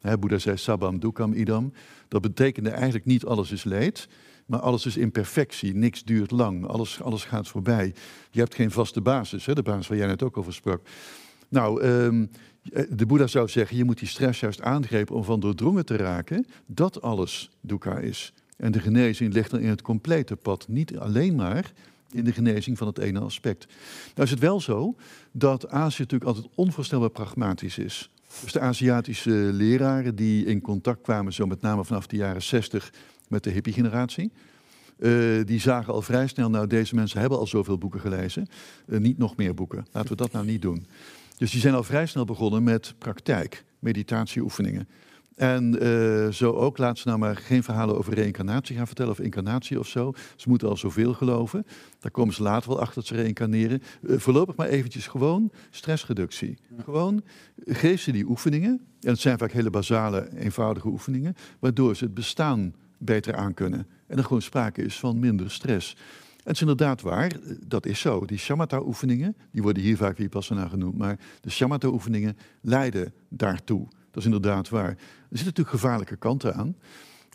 [0.00, 1.72] Hè, Boeddha zei sabam dukkam idam.
[2.08, 4.08] Dat betekende eigenlijk niet alles is leed,
[4.46, 5.74] maar alles is imperfectie.
[5.74, 7.94] Niks duurt lang, alles, alles gaat voorbij.
[8.30, 10.80] Je hebt geen vaste basis, hè, de basis waar jij net ook over sprak.
[11.48, 12.26] Nou, ehm,
[12.90, 16.46] de Boeddha zou zeggen, je moet die stress juist aangrijpen om van doordrongen te raken
[16.66, 18.32] dat alles dukkha is.
[18.62, 21.72] En de genezing ligt dan in het complete pad, niet alleen maar
[22.10, 23.66] in de genezing van het ene aspect.
[24.14, 24.94] Nou is het wel zo
[25.32, 28.10] dat Azië natuurlijk altijd onvoorstelbaar pragmatisch is.
[28.42, 32.92] Dus de Aziatische leraren die in contact kwamen, zo met name vanaf de jaren 60
[33.28, 34.32] met de hippie-generatie,
[34.98, 35.10] eh,
[35.44, 38.48] die zagen al vrij snel, nou deze mensen hebben al zoveel boeken gelezen,
[38.86, 39.86] eh, niet nog meer boeken.
[39.92, 40.86] Laten we dat nou niet doen.
[41.36, 44.88] Dus die zijn al vrij snel begonnen met praktijk, meditatieoefeningen.
[45.34, 49.20] En eh, zo ook, laat ze nou maar geen verhalen over reïncarnatie gaan vertellen of
[49.20, 50.12] incarnatie of zo.
[50.36, 51.66] Ze moeten al zoveel geloven.
[52.00, 53.82] Daar komen ze later wel achter dat ze reïncarneren.
[54.08, 56.58] Eh, voorlopig maar eventjes gewoon stressreductie.
[56.84, 57.22] Gewoon
[57.64, 58.80] geef ze die oefeningen.
[59.00, 61.34] En het zijn vaak hele basale, eenvoudige oefeningen.
[61.58, 63.86] Waardoor ze het bestaan beter aankunnen.
[64.06, 65.96] En er gewoon sprake is van minder stress.
[66.42, 68.24] het is inderdaad waar, eh, dat is zo.
[68.24, 73.88] Die shamatha-oefeningen, die worden hier vaak vipassana genoemd, maar de shamatha-oefeningen leiden daartoe.
[74.12, 74.88] Dat is inderdaad waar.
[74.88, 74.96] Er
[75.28, 76.76] zitten natuurlijk gevaarlijke kanten aan.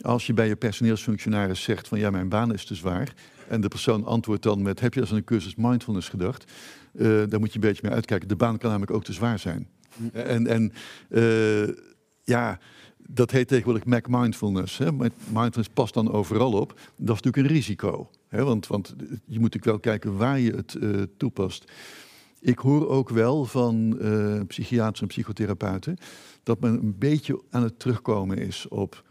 [0.02, 3.14] Als je bij je personeelsfunctionaris zegt van ja, mijn baan is te zwaar,
[3.48, 6.52] en de persoon antwoordt dan met heb je als een cursus mindfulness gedacht,
[6.94, 8.28] uh, daar moet je een beetje mee uitkijken.
[8.28, 9.68] De baan kan namelijk ook te zwaar zijn.
[10.14, 10.74] En, en
[11.10, 11.76] uh,
[12.24, 12.60] ja,
[12.98, 14.78] dat heet tegenwoordig Mac Mindfulness.
[14.78, 14.92] Hè.
[14.92, 16.70] Mindfulness past dan overal op.
[16.96, 18.10] Dat is natuurlijk een risico.
[18.28, 21.72] Hè, want, want je moet natuurlijk wel kijken waar je het uh, toepast.
[22.40, 25.98] Ik hoor ook wel van uh, psychiaters en psychotherapeuten
[26.48, 29.04] dat men een beetje aan het terugkomen is op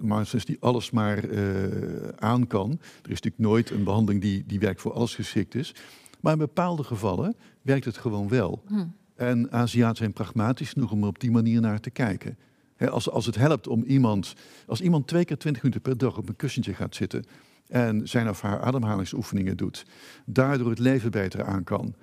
[0.00, 2.70] mindfulness die alles maar uh, aan kan.
[2.70, 5.74] Er is natuurlijk nooit een behandeling die, die werkt voor alles geschikt is.
[6.20, 8.62] Maar in bepaalde gevallen werkt het gewoon wel.
[8.66, 8.86] Hm.
[9.14, 12.38] En Aziaten zijn pragmatisch genoeg om er op die manier naar te kijken
[12.86, 14.34] als, als het helpt om iemand,
[14.66, 17.24] als iemand twee keer twintig minuten per dag op een kussentje gaat zitten
[17.66, 19.86] en zijn of haar ademhalingsoefeningen doet,
[20.26, 21.94] daardoor het leven beter aan kan.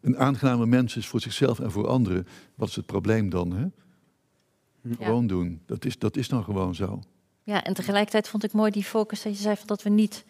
[0.00, 2.26] Een aangename mens is voor zichzelf en voor anderen.
[2.54, 3.52] Wat is het probleem dan?
[3.52, 3.66] Hè?
[4.98, 5.62] Gewoon doen.
[5.66, 7.00] Dat is, dat is dan gewoon zo.
[7.42, 10.24] Ja, en tegelijkertijd vond ik mooi die focus dat je zei van dat we niet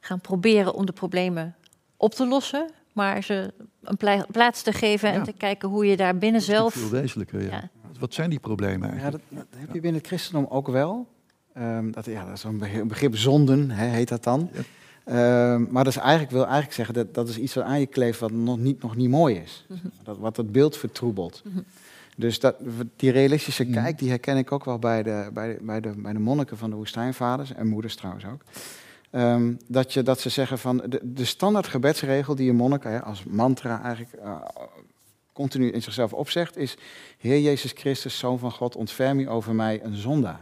[0.00, 1.54] gaan proberen om de problemen
[1.96, 3.52] op te lossen, maar ze
[3.82, 6.74] een plaats te geven en te kijken hoe je daar binnen zelf.
[6.74, 7.70] Veel wezenlijker, ja.
[7.98, 9.24] Wat zijn die problemen eigenlijk?
[9.28, 11.06] Ja, dat, heb je binnen het christendom ook wel.
[11.58, 14.50] Um, dat, ja, dat is een begrip zonden, hè, heet dat dan.
[15.04, 17.86] Um, maar dat is eigenlijk, wil eigenlijk zeggen dat dat is iets wat aan je
[17.86, 19.66] kleeft wat nog niet, nog niet mooi is.
[19.68, 19.86] Mhm.
[20.02, 21.42] dat, wat het beeld vertroebelt.
[21.44, 21.58] Mhm.
[22.20, 22.56] Dus dat,
[22.96, 23.72] die realistische mhm.
[23.72, 26.56] kijk, die herken ik ook wel bij de, bij, de, bij, de, bij de monniken
[26.56, 28.42] van de woestijnvaders en moeders trouwens ook.
[29.12, 33.02] Um, dat, je, dat ze zeggen van de, de standaard gebedsregel die een monnik hè,
[33.02, 34.36] als mantra eigenlijk uh,
[35.32, 36.76] continu in zichzelf opzegt, is:
[37.18, 40.40] Heer Jezus Christus, Zoon van God, ontferm u over mij, een zondaar.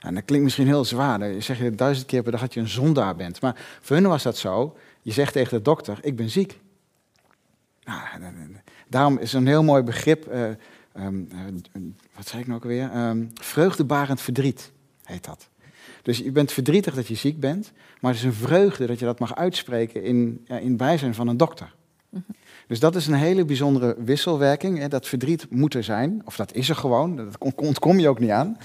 [0.00, 1.18] En dat klinkt misschien heel zwaar.
[1.18, 3.40] Dan zeg je duizend keer per dag dat je een zondaar bent.
[3.40, 4.76] Maar voor hun was dat zo.
[5.02, 6.58] Je zegt tegen de dokter: Ik ben ziek.
[7.84, 8.00] Nou,
[8.88, 10.32] daarom is een heel mooi begrip.
[10.32, 10.48] Uh,
[10.96, 11.82] um, uh,
[12.14, 12.96] wat zei ik nou ook weer?
[12.96, 14.72] Um, vreugdebarend verdriet
[15.04, 15.48] heet dat.
[16.02, 19.04] Dus je bent verdrietig dat je ziek bent, maar het is een vreugde dat je
[19.04, 21.74] dat mag uitspreken in, ja, in bijzijn van een dokter.
[22.66, 24.78] Dus dat is een hele bijzondere wisselwerking.
[24.78, 24.88] Hè.
[24.88, 28.30] Dat verdriet moet er zijn, of dat is er gewoon, dat ontkom je ook niet
[28.30, 28.56] aan.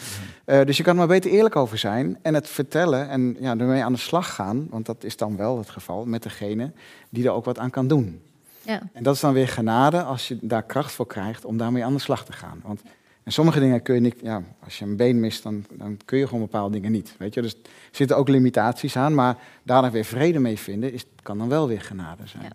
[0.45, 3.57] Uh, dus je kan er maar beter eerlijk over zijn en het vertellen en ja,
[3.57, 6.71] ermee aan de slag gaan, want dat is dan wel het geval met degene
[7.09, 8.21] die er ook wat aan kan doen.
[8.65, 8.81] Ja.
[8.93, 11.93] En dat is dan weer genade als je daar kracht voor krijgt om daarmee aan
[11.93, 12.59] de slag te gaan.
[12.63, 12.81] Want
[13.23, 16.17] en sommige dingen kun je niet, ja, als je een been mist, dan, dan kun
[16.17, 17.15] je gewoon bepaalde dingen niet.
[17.17, 17.41] Weet je?
[17.41, 21.49] Dus er zitten ook limitaties aan, maar daar weer vrede mee vinden, is, kan dan
[21.49, 22.43] wel weer genade zijn.
[22.43, 22.51] Ja.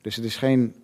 [0.00, 0.74] Dus het is geen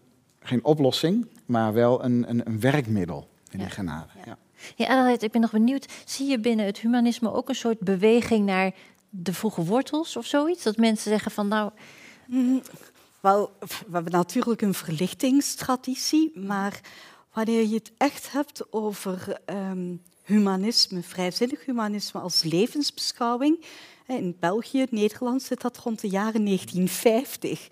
[0.48, 4.08] geen oplossing, maar wel een, een, een werkmiddel in die genade.
[4.24, 4.36] Ja.
[4.76, 5.86] Ja, ik ben nog benieuwd.
[6.04, 8.72] Zie je binnen het humanisme ook een soort beweging naar
[9.10, 10.62] de vroege wortels of zoiets?
[10.62, 11.70] Dat mensen zeggen van nou.
[13.20, 16.80] Wel, we hebben natuurlijk een verlichtingstraditie, maar
[17.32, 23.64] wanneer je het echt hebt over um, humanisme, vrijzinnig humanisme als levensbeschouwing,
[24.16, 27.68] in België, Nederland zit dat rond de jaren 1950.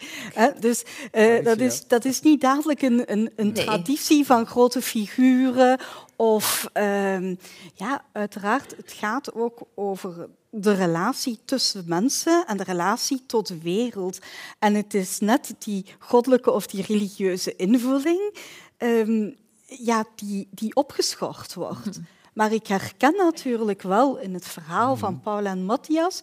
[0.61, 5.81] Dus uh, dat, is, dat is niet dadelijk een, een, een traditie van grote figuren.
[6.17, 7.31] Of uh,
[7.75, 13.59] ja, uiteraard, het gaat ook over de relatie tussen mensen en de relatie tot de
[13.59, 14.19] wereld.
[14.59, 18.35] En het is net die goddelijke of die religieuze invulling
[18.79, 19.37] um,
[19.67, 22.01] ja, die, die opgeschort wordt.
[22.33, 25.23] Maar ik herken natuurlijk wel in het verhaal van mhm.
[25.23, 26.21] Paul en Matthias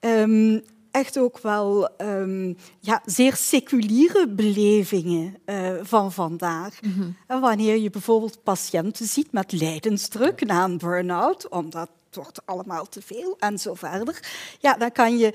[0.00, 0.62] um,
[0.98, 6.82] echt ook wel um, ja, zeer seculiere belevingen uh, van vandaag.
[6.82, 7.16] Mm -hmm.
[7.26, 12.88] En wanneer je bijvoorbeeld patiënten ziet met lijdensdruk na een burn-out, omdat het wordt allemaal
[12.88, 14.22] te veel en zo verder,
[14.60, 15.32] ja, dan kan je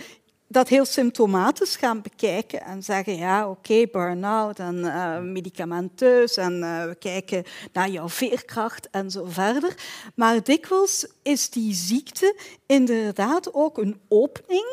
[0.53, 6.53] dat heel symptomatisch gaan bekijken en zeggen, ja, oké, okay, burn-out en uh, medicamenteus en
[6.53, 7.43] uh, we kijken
[7.73, 9.75] naar jouw veerkracht en zo verder.
[10.15, 14.65] Maar dikwijls is die ziekte inderdaad ook een opening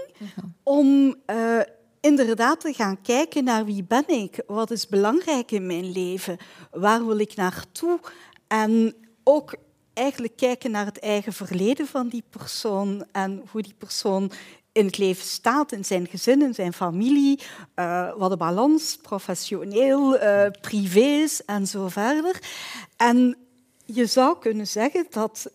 [0.62, 1.60] om uh,
[2.00, 6.36] inderdaad te gaan kijken naar wie ben ik, wat is belangrijk in mijn leven,
[6.70, 8.00] waar wil ik naartoe
[8.48, 9.54] en ook
[9.92, 14.30] eigenlijk kijken naar het eigen verleden van die persoon en hoe die persoon
[14.72, 17.40] in het leven staat, in zijn gezin, in zijn familie,
[17.76, 22.42] uh, wat de balans, professioneel, uh, privés en zo verder.
[22.96, 23.36] En
[23.84, 25.50] je zou kunnen zeggen dat,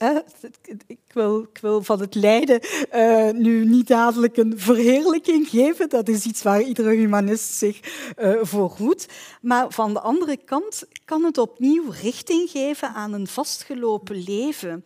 [0.88, 2.59] ik, wil, ik, wil, van het lijden
[2.95, 7.80] uh, nu niet dadelijk een verheerlijking geven, dat is iets waar iedere humanist zich
[8.41, 9.07] voor hoedt.
[9.41, 14.86] Maar van de andere kant kan het opnieuw richting geven aan een vastgelopen leven.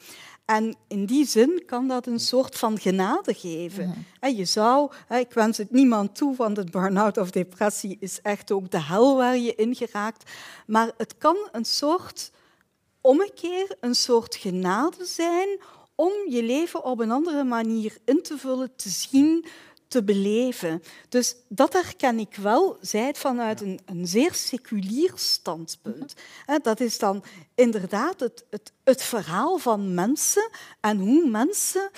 [0.49, 4.05] En in die zin kan dat een soort van genade geven.
[4.19, 8.51] En je zou, ik wens het niemand toe, want het burn-out of depressie is echt
[8.51, 10.31] ook de hel waar je in geraakt.
[10.67, 12.31] Maar het kan een soort
[13.01, 15.59] ommekeer, een soort genade zijn
[15.95, 19.45] om je leven op een andere manier in te vullen, te zien,
[19.89, 20.83] te beleven.
[21.09, 26.13] Dus dat herken ik wel, zij het vanuit een, een zeer seculier standpunt.
[26.61, 27.23] Dat is dan
[27.55, 31.89] inderdaad het, het, het verhaal van mensen en hoe mensen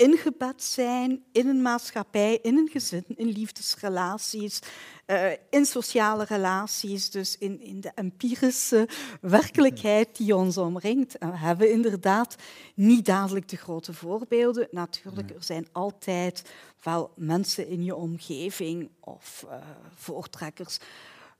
[0.00, 4.58] ingebed zijn in een maatschappij, in een gezin, in liefdesrelaties,
[5.06, 8.88] uh, in sociale relaties, dus in, in de empirische
[9.20, 11.18] werkelijkheid die ons omringt.
[11.18, 12.36] En we hebben inderdaad
[12.74, 14.68] niet dadelijk de grote voorbeelden.
[14.70, 16.42] Natuurlijk, er zijn altijd
[16.82, 19.54] wel mensen in je omgeving of uh,
[19.94, 20.78] voortrekkers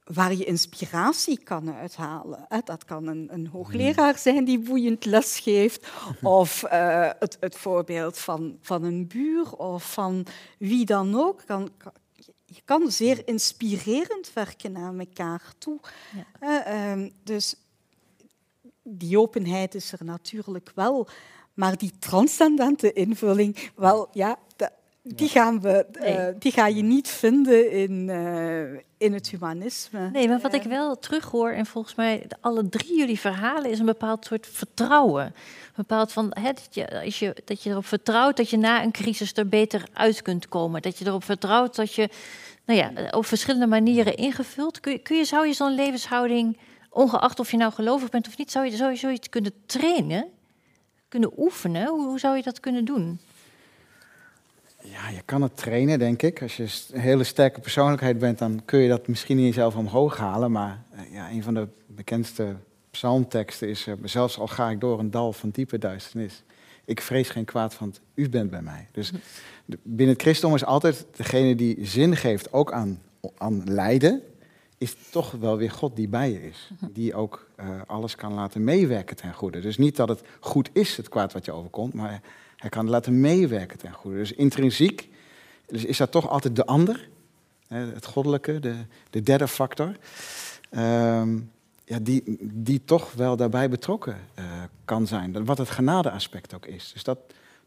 [0.05, 2.47] waar je inspiratie kan uithalen.
[2.65, 5.89] Dat kan een, een hoogleraar zijn die boeiend les geeft,
[6.23, 10.27] of uh, het, het, voorbeeld van, van een buur of van
[10.59, 11.43] wie dan ook.
[11.47, 11.71] Kan,
[12.45, 15.81] je kan zeer inspirerend werken naar elkaar toe.
[16.41, 16.67] Ja.
[16.67, 17.55] Uh, um, dus
[18.83, 21.09] die openheid is er natuurlijk wel.
[21.55, 24.39] Maar die transcendente invulling, wel, ja,
[25.03, 30.11] die, gaan we, uh, die ga je niet vinden in, uh, in het humanisme.
[30.11, 33.87] Nee, maar wat ik wel terughoor, en volgens mij alle drie jullie verhalen, is een
[33.87, 35.25] bepaald soort vertrouwen.
[35.25, 38.83] Een bepaald van hè, dat, je, als je, dat je erop vertrouwt dat je na
[38.83, 40.83] een crisis er beter uit kunt komen.
[40.83, 42.09] Dat je erop vertrouwt dat je
[42.65, 44.81] nou ja, op verschillende manieren ingevuld.
[44.81, 46.59] Kun je, kun je, zou je zo'n levenshouding,
[46.91, 50.29] ongeacht of je nou gelovig bent of niet, zou je, zou je zoiets kunnen trainen?
[51.09, 51.89] Kunnen oefenen?
[51.89, 53.21] Hoe, hoe zou je dat kunnen doen?
[54.83, 56.43] Ja, je kan het trainen, denk ik.
[56.43, 60.17] Als je een hele sterke persoonlijkheid bent, dan kun je dat misschien in jezelf omhoog
[60.17, 60.53] halen.
[60.53, 62.57] Maar eh, ja, een van de bekendste
[62.91, 66.43] psalmteksten is: uh, Zelfs al ga ik door een dal van diepe duisternis,
[66.85, 68.87] ik vrees geen kwaad, want u bent bij mij.
[68.93, 69.13] Dus
[69.83, 73.03] binnen het christendom is altijd degene die zin geeft, ook aan,
[73.37, 74.23] aan lijden,
[74.79, 76.71] is toch wel weer God die bij je is.
[76.93, 79.61] Die ook uh, alles kan laten meewerken ten goede.
[79.61, 82.21] Dus niet dat het goed is, het kwaad wat je overkomt, maar
[82.61, 84.17] hij kan laten meewerken ten goede.
[84.17, 85.09] Dus intrinsiek
[85.67, 87.09] dus is dat toch altijd de ander,
[87.69, 88.75] het goddelijke, de,
[89.11, 89.97] de derde factor.
[90.77, 91.51] Um,
[91.85, 94.45] ja, die, die toch wel daarbij betrokken uh,
[94.85, 95.45] kan zijn.
[95.45, 96.91] Wat het genadeaspect ook is.
[96.93, 97.19] Dus dat,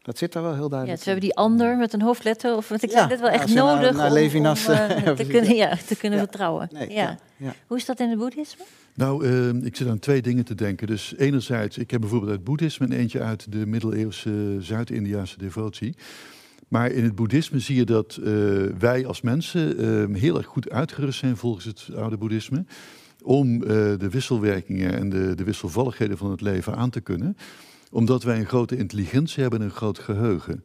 [0.04, 2.56] dat zit daar wel heel duidelijk ja, dus we hebben die ander met een hoofdletter,
[2.56, 4.44] of want ik ja, dit wel echt nodig naar, naar om, om
[4.74, 6.68] uh, te, kunnen, ja, te kunnen vertrouwen.
[6.72, 7.18] Nee, ja.
[7.66, 8.64] Hoe is dat in het boeddhisme?
[8.94, 10.86] Nou, uh, ik zit aan twee dingen te denken.
[10.86, 15.94] Dus enerzijds, ik heb bijvoorbeeld uit het boeddhisme en eentje uit de middeleeuwse Zuid-Indiaanse devotie.
[16.68, 18.26] Maar in het boeddhisme zie je dat uh,
[18.78, 22.64] wij als mensen uh, heel erg goed uitgerust zijn volgens het oude boeddhisme.
[23.22, 27.36] Om de wisselwerkingen en de, de wisselvalligheden van het leven aan te kunnen.
[27.94, 30.64] Omdat wij een grote intelligentie hebben en een groot geheugen.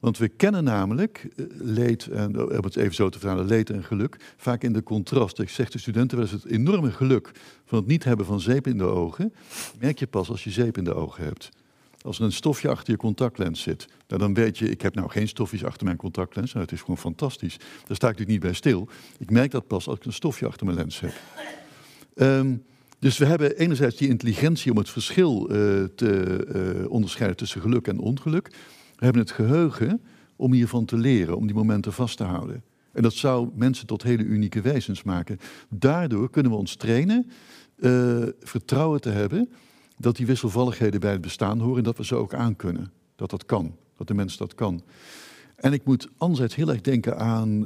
[0.00, 1.28] Want we kennen namelijk
[1.58, 5.38] leed, en om het even zo te vertalen, leed en geluk, vaak in de contrast.
[5.38, 7.30] Ik zeg de studenten wel eens het enorme geluk
[7.64, 9.34] van het niet hebben van zeep in de ogen,
[9.80, 11.48] merk je pas als je zeep in de ogen hebt.
[12.00, 15.10] Als er een stofje achter je contactlens zit, nou dan weet je, ik heb nou
[15.10, 17.56] geen stofjes achter mijn contactlens, nou, het is gewoon fantastisch.
[17.58, 18.88] Daar sta ik natuurlijk niet bij stil.
[19.18, 21.12] Ik merk dat pas als ik een stofje achter mijn lens heb.
[22.14, 22.64] Um,
[22.98, 26.46] dus we hebben enerzijds die intelligentie om het verschil uh, te
[26.82, 28.48] uh, onderscheiden tussen geluk en ongeluk.
[28.96, 30.00] We hebben het geheugen
[30.36, 32.62] om hiervan te leren, om die momenten vast te houden.
[32.92, 35.38] En dat zou mensen tot hele unieke wezens maken.
[35.68, 37.30] Daardoor kunnen we ons trainen,
[37.76, 39.48] uh, vertrouwen te hebben
[39.96, 42.92] dat die wisselvalligheden bij het bestaan horen en dat we ze ook aankunnen.
[43.16, 44.82] Dat dat kan, dat de mens dat kan.
[45.56, 47.60] En ik moet anderzijds heel erg denken aan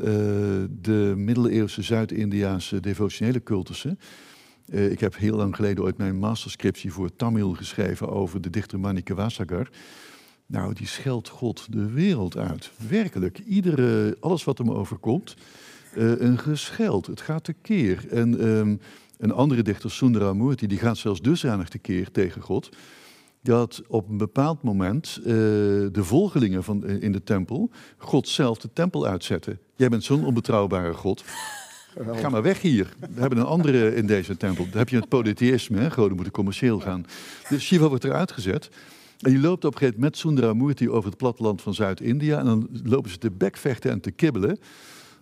[0.80, 3.98] de middeleeuwse Zuid-Indiaanse devotionele cultussen.
[4.70, 8.80] Uh, ik heb heel lang geleden ooit mijn masterscriptie voor Tamil geschreven over de dichter
[8.80, 9.68] Manika Vasagar.
[10.46, 12.70] Nou, die scheldt God de wereld uit.
[12.88, 13.38] Werkelijk.
[13.38, 15.36] Iedere, alles wat hem overkomt,
[15.96, 17.06] uh, een gescheld.
[17.06, 18.06] Het gaat tekeer.
[18.10, 18.80] En um,
[19.18, 22.68] een andere dichter, Sundaramurti, die gaat zelfs dusdanig tekeer tegen God.
[23.42, 28.70] Dat op een bepaald moment uh, de volgelingen van, in de tempel God zelf de
[28.72, 29.58] tempel uitzetten.
[29.76, 31.24] Jij bent zo'n onbetrouwbare God.
[32.12, 32.94] Ga maar weg hier.
[33.14, 34.66] We hebben een andere in deze tempel.
[34.68, 37.06] Dan heb je het polytheïsme, goden moeten commercieel gaan.
[37.48, 38.70] Dus Shiva wordt eruit gezet.
[39.20, 42.38] En je loopt op een gegeven moment met Sundaramurti over het platteland van Zuid-India.
[42.38, 44.58] En dan lopen ze te bekvechten en te kibbelen.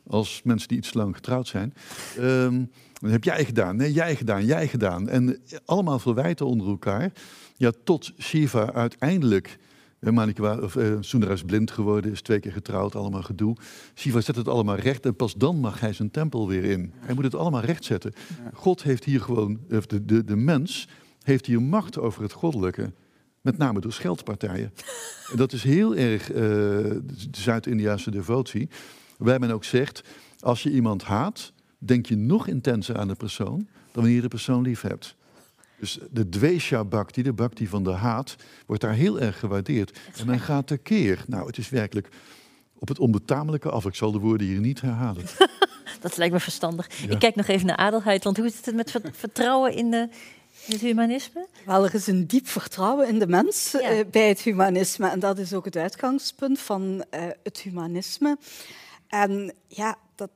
[0.07, 1.75] Als mensen die iets lang getrouwd zijn.
[2.19, 5.09] Um, dan heb jij gedaan, nee, jij gedaan, jij gedaan.
[5.09, 7.12] En allemaal verwijten onder elkaar.
[7.57, 9.59] Ja, tot Shiva uiteindelijk.
[10.01, 13.57] Eh, Manika, of, uh, Sundara is blind geworden, is twee keer getrouwd, allemaal gedoe.
[13.94, 16.92] Shiva zet het allemaal recht en pas dan mag hij zijn tempel weer in.
[16.99, 18.12] Hij moet het allemaal recht zetten.
[18.53, 20.88] God heeft hier gewoon, of de, de, de mens
[21.22, 22.92] heeft hier macht over het goddelijke.
[23.40, 24.72] Met name door scheldpartijen.
[25.30, 28.68] en dat is heel erg uh, de Zuid-Indiaanse devotie.
[29.16, 30.03] Waarbij men ook zegt,
[30.40, 34.28] als je iemand haat, denk je nog intenser aan de persoon dan wanneer je de
[34.28, 35.16] persoon lief hebt.
[35.79, 39.99] Dus de dvesha bhakti, de bhakti van de haat, wordt daar heel erg gewaardeerd.
[40.16, 41.24] En men gaat tekeer.
[41.26, 42.09] Nou, het is werkelijk
[42.79, 43.85] op het onbetamelijke af.
[43.85, 45.24] Ik zal de woorden hier niet herhalen.
[46.01, 47.03] dat lijkt me verstandig.
[47.09, 50.09] Ik kijk nog even naar adelheid, want hoe is het met vertrouwen in, de,
[50.66, 51.47] in het humanisme?
[51.64, 55.09] Wel, er is een diep vertrouwen in de mens eh, bij het humanisme.
[55.09, 58.39] En dat is ook het uitgangspunt van uh, het humanisme.
[59.09, 60.31] En ja, dat,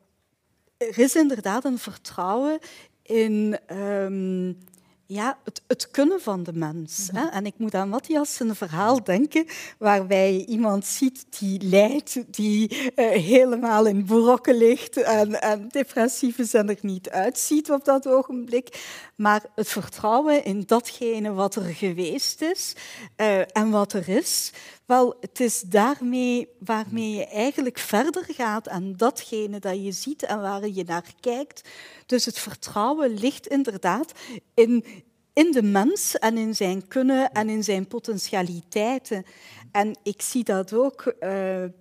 [0.76, 2.58] er is inderdaad een vertrouwen
[3.02, 4.58] in um,
[5.06, 7.08] ja, het, het, kunnen van de mens.
[7.12, 7.26] hè?
[7.28, 9.46] En ik moet aan Matthias een verhaal denken
[9.78, 16.54] waarbij iemand ziet die lijdt, die uh, helemaal in brokken ligt en, en depressief is
[16.54, 18.82] en er niet uitziet op dat ogenblik.
[19.16, 22.74] Maar het vertrouwen in datgene wat er geweest is
[23.16, 24.52] uh, en wat er is,
[24.92, 30.40] wel, het is daarmee waarmee je eigenlijk verder gaat aan datgene dat je ziet en
[30.40, 31.68] waar je naar kijkt.
[32.06, 34.12] Dus het vertrouwen ligt inderdaad
[34.54, 34.84] in,
[35.32, 39.24] in de mens en in zijn kunnen en in zijn potentialiteiten.
[39.70, 41.14] En ik zie dat ook uh,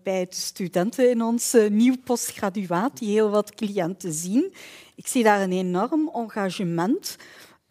[0.03, 4.53] bij de studenten in ons uh, nieuw postgraduaat, die heel wat cliënten zien.
[4.95, 7.17] Ik zie daar een enorm engagement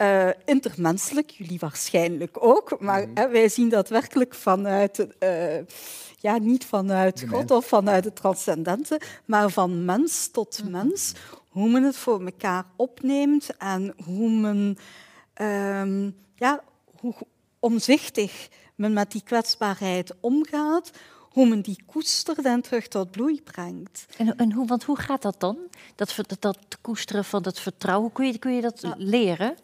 [0.01, 3.11] uh, intermenselijk, jullie waarschijnlijk ook, maar mm.
[3.13, 5.65] hè, wij zien dat werkelijk vanuit, uh,
[6.17, 10.71] ja, niet vanuit God of vanuit het transcendente, maar van mens tot mm.
[10.71, 11.13] mens,
[11.49, 14.77] hoe men het voor elkaar opneemt en hoe men,
[15.41, 16.63] um, ja,
[16.99, 17.13] hoe
[17.59, 24.05] omzichtig men met die kwetsbaarheid omgaat, hoe men die koestert en terug tot bloei brengt.
[24.17, 25.57] En, en hoe, want hoe gaat dat dan?
[25.95, 29.55] Dat, dat, dat koesteren van dat vertrouwen, kun je, kun je dat leren?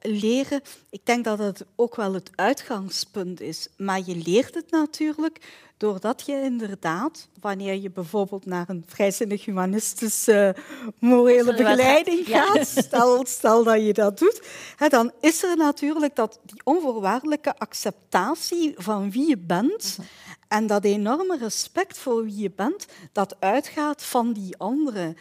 [0.00, 3.68] Leren, ik denk dat het ook wel het uitgangspunt is.
[3.76, 5.40] Maar je leert het natuurlijk
[5.82, 10.56] doordat je inderdaad, wanneer je bijvoorbeeld naar een vrijzinnig humanistische
[10.98, 16.40] morele begeleiding gaat, stel, stel dat je dat doet, hè, dan is er natuurlijk dat,
[16.42, 19.96] die onvoorwaardelijke acceptatie van wie je bent.
[19.98, 20.06] Mhm.
[20.48, 25.16] En dat enorme respect voor wie je bent, dat uitgaat van die anderen.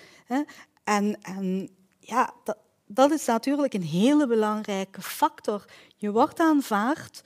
[0.84, 1.70] En, en
[2.00, 2.58] ja, dat,
[2.94, 5.66] dat is natuurlijk een hele belangrijke factor.
[5.96, 7.24] Je wordt aanvaard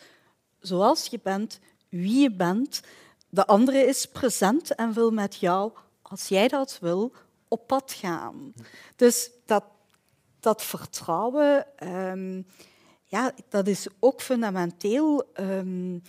[0.59, 1.59] zoals je bent,
[1.89, 2.81] wie je bent.
[3.29, 7.13] De andere is present en wil met jou, als jij dat wil,
[7.47, 8.53] op pad gaan.
[8.95, 9.63] Dus dat,
[10.39, 12.45] dat vertrouwen, um,
[13.03, 16.01] ja, dat is ook fundamenteel um,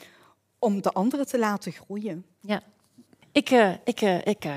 [0.58, 2.26] om de anderen te laten groeien.
[2.40, 2.62] Ja,
[3.36, 4.52] ik, uh, ik, uh, ik uh,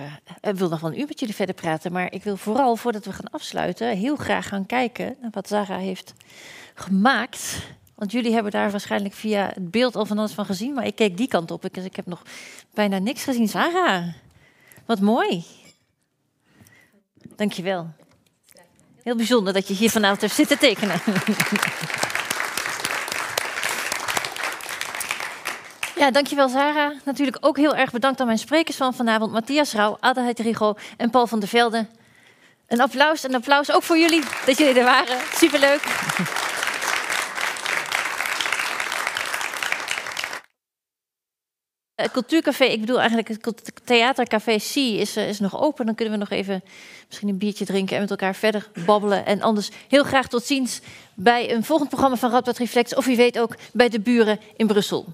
[0.53, 3.13] wil nog wel een uur met jullie verder praten, maar ik wil vooral, voordat we
[3.13, 6.13] gaan afsluiten, heel graag gaan kijken naar wat Zara heeft
[6.73, 7.57] gemaakt.
[7.95, 10.95] Want jullie hebben daar waarschijnlijk via het beeld al van alles van gezien, maar ik
[10.95, 11.65] keek die kant op.
[11.65, 12.23] Ik, ik heb nog
[12.73, 13.47] bijna niks gezien.
[13.47, 14.13] Zara,
[14.85, 15.45] wat mooi.
[17.35, 17.89] Dankjewel.
[19.03, 21.01] Heel bijzonder dat je hier vanavond hebt zitten tekenen.
[25.99, 26.91] Ja, dankjewel Sarah.
[27.05, 29.31] Natuurlijk ook heel erg bedankt aan mijn sprekers van vanavond.
[29.31, 31.85] Matthias Rauw, Adelheid Rigo en Paul van der Velde.
[32.67, 35.17] Een applaus, een applaus ook voor jullie dat jullie er waren.
[35.33, 35.81] Superleuk.
[41.95, 45.85] Het cultuurcafé, ik bedoel eigenlijk het theatercafé C is, eh, is nog open.
[45.85, 46.63] Dan kunnen we nog even
[47.07, 49.25] misschien een biertje drinken en met elkaar verder babbelen.
[49.25, 50.79] En anders heel graag tot ziens
[51.13, 52.95] bij een volgend programma van Radboud Reflex.
[52.95, 55.05] Of wie weet ook bij de buren in Brussel.